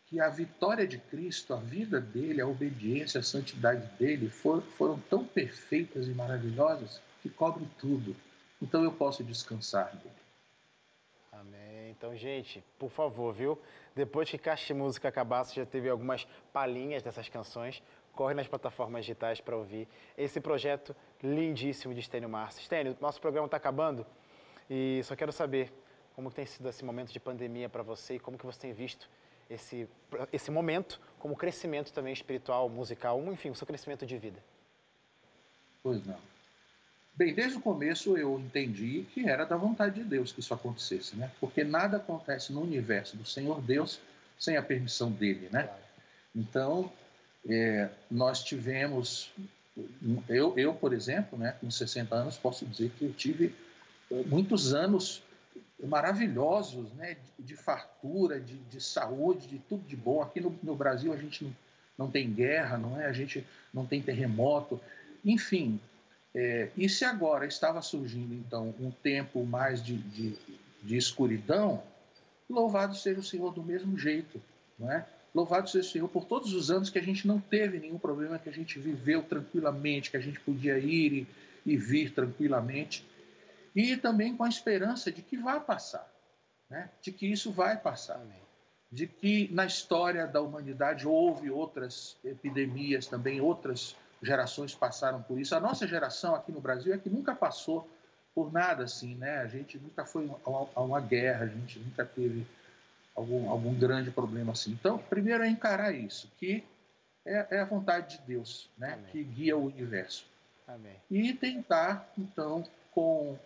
que 0.07 0.21
a 0.21 0.29
vitória 0.29 0.87
de 0.87 0.97
Cristo, 0.97 1.53
a 1.53 1.57
vida 1.57 2.01
dele, 2.01 2.41
a 2.41 2.47
obediência, 2.47 3.21
a 3.21 3.23
santidade 3.23 3.87
dele 3.99 4.31
foram, 4.31 4.99
tão 5.11 5.25
perfeitas 5.25 6.07
e 6.07 6.11
maravilhosas 6.11 7.01
que 7.21 7.29
cobrem 7.29 7.69
tudo. 7.79 8.15
Então 8.63 8.85
eu 8.85 8.93
posso 8.93 9.25
descansar 9.25 9.95
dele. 9.97 10.15
Amém. 11.33 11.91
Então, 11.91 12.17
gente, 12.17 12.63
por 12.79 12.91
favor, 12.91 13.33
viu? 13.33 13.59
Depois 13.95 14.31
que 14.31 14.39
Caixa 14.39 14.73
Música 14.73 15.09
acabar, 15.09 15.45
você 15.45 15.57
já 15.57 15.67
teve 15.67 15.89
algumas 15.89 16.27
palhinhas 16.53 17.03
dessas 17.03 17.29
canções, 17.29 17.83
corre 18.15 18.35
nas 18.35 18.47
plataformas 18.47 19.05
digitais 19.05 19.41
para 19.41 19.57
ouvir 19.57 19.89
esse 20.17 20.41
projeto 20.41 20.95
lindíssimo 21.23 21.93
de 21.93 22.01
Estênio 22.01 22.29
Márcio. 22.29 22.61
Estênio, 22.61 22.97
nosso 23.01 23.21
programa 23.21 23.47
está 23.47 23.57
acabando 23.57 24.07
e 24.71 25.01
só 25.05 25.17
quero 25.17 25.33
saber 25.33 25.73
como 26.15 26.31
tem 26.31 26.47
sido 26.47 26.69
esse 26.69 26.85
momento 26.85 27.13
de 27.13 27.19
pandemia 27.19 27.69
para 27.69 27.83
você 27.83 28.15
e 28.15 28.21
como 28.21 28.39
que 28.39 28.47
você 28.47 28.61
tem 28.61 28.73
visto 28.73 29.11
esse, 29.51 29.89
esse 30.33 30.51
momento 30.51 31.01
como 31.19 31.37
crescimento 31.37 31.93
também 31.93 32.13
espiritual, 32.13 32.69
musical, 32.69 33.21
enfim, 33.33 33.51
o 33.51 33.55
seu 33.55 33.67
crescimento 33.67 34.07
de 34.07 34.17
vida. 34.17 34.43
Pois 35.83 36.05
não. 36.07 36.32
Bem, 37.15 37.35
desde 37.35 37.59
o 37.59 37.61
começo 37.61 38.17
eu 38.17 38.41
entendi 38.41 39.07
que 39.13 39.29
era 39.29 39.45
da 39.45 39.57
vontade 39.57 39.97
de 39.97 40.05
Deus 40.05 40.33
que 40.33 40.41
isso 40.41 40.55
acontecesse, 40.55 41.15
né? 41.15 41.31
Porque 41.39 41.63
nada 41.63 41.99
acontece 41.99 42.53
no 42.53 42.63
universo 42.63 43.17
do 43.17 43.25
Senhor 43.27 43.61
Deus 43.61 44.01
sem 44.39 44.57
a 44.57 44.63
permissão 44.63 45.11
dele, 45.11 45.49
né? 45.53 45.69
Então, 46.35 46.91
é, 47.47 47.91
nós 48.11 48.43
tivemos, 48.43 49.31
eu, 50.29 50.55
eu, 50.57 50.75
por 50.75 50.93
exemplo, 50.93 51.39
né, 51.39 51.53
com 51.61 51.71
60 51.71 52.15
anos, 52.15 52.39
posso 52.39 52.65
dizer 52.65 52.91
que 52.99 53.05
eu 53.05 53.13
tive 53.13 53.55
eh, 54.11 54.23
muitos 54.27 54.73
anos 54.73 55.23
maravilhosos, 55.83 56.93
né, 56.93 57.17
de, 57.39 57.45
de 57.45 57.57
fartura, 57.57 58.41
de, 58.41 58.57
de, 58.57 58.81
saúde, 58.81 59.49
de 59.49 59.59
tudo 59.59 59.87
de 59.87 59.97
bom. 59.97 60.23
Aqui 60.23 60.41
no, 60.41 60.57
no 60.63 60.75
Brasil 60.77 61.13
a 61.13 61.17
gente 61.17 61.45
não, 61.45 61.57
não, 61.99 62.11
tem 62.11 62.33
guerra, 62.33 62.79
não 62.79 63.01
é? 63.01 63.07
A 63.07 63.13
gente 63.13 63.45
não 63.75 63.85
tem 63.85 64.01
terremoto, 64.01 64.81
enfim. 65.25 65.81
É, 66.35 66.71
e 66.77 66.89
se 66.89 67.05
agora 67.05 67.47
estava 67.47 67.83
surgindo 67.83 68.35
então 68.35 68.75
um 68.81 68.91
tempo 68.91 69.45
mais 69.45 69.83
de, 69.83 69.97
de, 69.97 70.37
de 70.83 70.97
escuridão, 70.97 71.83
louvado 72.49 72.97
seja 72.97 73.21
o 73.21 73.25
Senhor 73.25 73.53
do 73.53 73.63
mesmo 73.63 73.99
jeito, 73.99 74.41
não 74.79 74.91
é? 74.91 75.07
Louvado 75.35 75.69
seja 75.69 75.89
o 75.89 75.91
Senhor 75.91 76.09
por 76.09 76.25
todos 76.25 76.53
os 76.53 76.71
anos 76.71 76.91
que 76.91 76.99
a 76.99 77.03
gente 77.03 77.27
não 77.27 77.41
teve 77.41 77.79
nenhum 77.79 77.99
problema, 77.99 78.39
que 78.39 78.49
a 78.49 78.53
gente 78.53 78.79
viveu 78.79 79.23
tranquilamente, 79.23 80.11
que 80.11 80.17
a 80.17 80.21
gente 80.21 80.41
podia 80.41 80.79
ir 80.79 81.13
e, 81.13 81.27
e 81.65 81.77
vir 81.77 82.13
tranquilamente 82.13 83.05
e 83.75 83.97
também 83.97 84.37
com 84.37 84.45
a 84.45 84.49
esperança 84.49 85.11
de 85.11 85.23
que 85.23 85.37
vai 85.37 85.61
passar, 85.61 86.11
né? 86.69 86.91
de 87.01 87.11
que 87.11 87.27
isso 87.27 87.51
vai 87.51 87.77
passar. 87.77 88.17
Amém. 88.17 88.43
De 88.91 89.07
que 89.07 89.49
na 89.53 89.65
história 89.65 90.27
da 90.27 90.43
humanidade 90.43 91.09
houve 91.09 91.51
outras 91.51 92.17
epidemias 92.23 93.07
também, 93.07 93.41
outras 93.41 93.97
gerações 94.23 94.75
passaram 94.75 95.23
por 95.23 95.39
isso. 95.39 95.55
A 95.55 95.61
nossa 95.61 95.87
geração 95.87 96.35
aqui 96.35 96.53
no 96.53 96.61
Brasil 96.61 96.95
é 96.95 96.99
que 96.99 97.11
nunca 97.11 97.35
passou 97.35 97.89
por 98.35 98.53
nada 98.53 98.85
assim, 98.85 99.15
né? 99.17 99.39
A 99.39 99.47
gente 99.47 99.79
nunca 99.79 100.05
foi 100.05 100.31
a 100.75 100.81
uma 100.81 101.01
guerra, 101.01 101.45
a 101.45 101.49
gente 101.49 101.79
nunca 101.79 102.05
teve 102.05 102.47
algum, 103.15 103.51
algum 103.51 103.75
grande 103.75 104.11
problema 104.11 104.53
assim. 104.53 104.73
Então, 104.73 104.99
primeiro 104.99 105.45
é 105.45 105.49
encarar 105.49 105.93
isso, 105.93 106.31
que 106.39 106.65
é, 107.27 107.47
é 107.51 107.61
a 107.61 107.65
vontade 107.65 108.17
de 108.17 108.23
Deus, 108.27 108.71
né? 108.79 108.95
Amém. 108.95 109.07
Que 109.11 109.23
guia 109.23 109.57
o 109.57 109.67
universo. 109.67 110.25
Amém. 110.67 110.97
E 111.11 111.33
tentar, 111.35 112.11
então, 112.17 112.65
com 112.93 113.37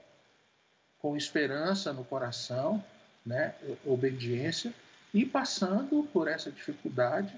com 1.07 1.17
esperança 1.17 1.93
no 1.93 2.05
coração, 2.05 2.83
né, 3.25 3.55
obediência, 3.85 4.75
e 5.15 5.25
passando 5.25 6.03
por 6.13 6.27
essa 6.27 6.51
dificuldade 6.51 7.33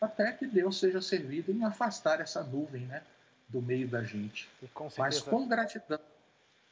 até 0.00 0.32
que 0.32 0.46
Deus 0.46 0.78
seja 0.78 1.00
servido 1.00 1.52
em 1.52 1.64
afastar 1.64 2.20
essa 2.20 2.42
nuvem 2.42 2.86
né, 2.86 3.02
do 3.48 3.62
meio 3.62 3.88
da 3.88 4.02
gente. 4.02 4.48
Com 4.72 4.90
certeza... 4.90 5.02
Mas 5.02 5.20
com 5.22 5.48
gratidão 5.48 5.98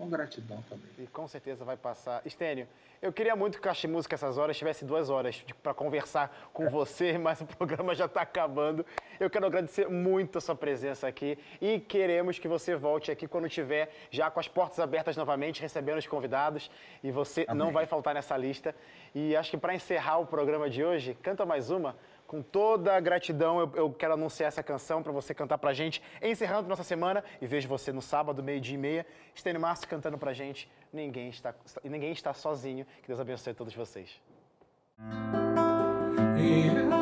com 0.03 0.09
gratidão 0.09 0.63
também. 0.69 0.91
E 0.99 1.07
com 1.07 1.29
certeza 1.29 1.65
vai 1.65 1.77
passar. 1.77 2.23
Estênio, 2.27 2.67
eu 3.01 3.13
queria 3.13 3.37
muito 3.37 3.55
que 3.55 3.61
o 3.61 3.63
Caixa 3.63 3.87
Música 3.87 4.17
essas 4.17 4.37
horas 4.37 4.57
tivesse 4.57 4.85
duas 4.85 5.09
horas 5.09 5.45
para 5.63 5.73
conversar 5.73 6.51
com 6.53 6.65
é. 6.65 6.69
você, 6.69 7.17
mas 7.19 7.41
o 7.41 7.47
programa 7.47 7.95
já 7.95 8.07
está 8.07 8.23
acabando. 8.23 8.85
Eu 9.21 9.31
quero 9.31 9.47
agradecer 9.47 9.89
muito 9.89 10.39
a 10.39 10.41
sua 10.41 10.57
presença 10.57 11.07
aqui 11.07 11.39
e 11.61 11.79
queremos 11.79 12.37
que 12.39 12.49
você 12.49 12.75
volte 12.75 13.13
aqui 13.13 13.29
quando 13.29 13.49
tiver 13.49 13.95
já 14.11 14.29
com 14.29 14.41
as 14.41 14.49
portas 14.49 14.81
abertas 14.81 15.17
novamente, 15.17 15.63
recebendo 15.63 15.99
os 15.99 16.07
convidados 16.07 16.69
e 17.03 17.13
você 17.13 17.45
Amém. 17.47 17.65
não 17.65 17.71
vai 17.71 17.87
faltar 17.87 18.15
nessa 18.15 18.37
lista. 18.37 18.75
E 19.15 19.37
acho 19.37 19.53
que 19.53 19.57
para 19.57 19.73
encerrar 19.73 20.19
o 20.19 20.27
programa 20.27 20.69
de 20.69 20.83
hoje, 20.83 21.17
canta 21.23 21.47
mais 21.47 21.71
uma 21.71 21.95
com 22.33 22.41
toda 22.41 22.97
a 22.97 22.99
gratidão, 22.99 23.61
eu, 23.61 23.71
eu 23.75 23.93
quero 23.93 24.15
anunciar 24.15 24.49
essa 24.49 24.63
canção 24.63 25.03
para 25.03 25.13
você 25.13 25.35
cantar 25.35 25.59
pra 25.59 25.75
gente, 25.75 26.03
encerrando 26.23 26.67
nossa 26.67 26.83
semana. 26.83 27.23
E 27.43 27.47
vejo 27.47 27.69
você 27.69 27.93
no 27.93 28.01
sábado, 28.01 28.43
meio-dia 28.43 28.75
e 28.75 28.79
meia. 28.79 29.07
Estênio 29.35 29.61
Márcio 29.61 29.87
cantando 29.87 30.17
pra 30.17 30.33
gente. 30.33 30.67
Ninguém 30.91 31.29
está, 31.29 31.55
ninguém 31.85 32.11
está 32.11 32.33
sozinho. 32.33 32.87
Que 33.03 33.09
Deus 33.09 33.21
abençoe 33.21 33.53
todos 33.53 33.75
vocês. 33.75 34.19
Yeah. 36.39 37.02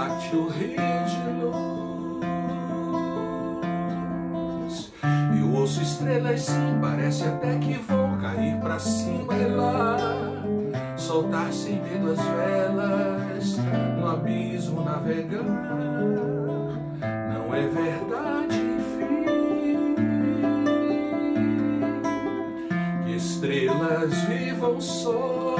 bate 0.00 0.34
o 0.34 0.48
rio 0.48 0.80
de 1.04 1.20
luz. 1.42 1.54
Eu 5.38 5.52
ouço 5.52 5.82
estrelas 5.82 6.40
sim, 6.40 6.78
parece 6.80 7.24
até 7.24 7.58
que 7.58 7.74
vão 7.74 8.16
cair 8.18 8.56
pra 8.60 8.78
cima 8.78 9.34
e 9.34 9.44
lá. 9.44 9.98
Soltar 10.96 11.52
sem 11.52 11.82
medo 11.82 12.12
as 12.12 12.18
velas, 12.18 13.58
no 13.98 14.08
abismo 14.08 14.82
navegar. 14.82 15.44
Não 17.34 17.54
é 17.54 17.68
verdade, 17.68 18.56
enfim, 18.56 19.94
que 23.04 23.16
estrelas 23.16 24.14
vivam 24.22 24.80
só. 24.80 25.59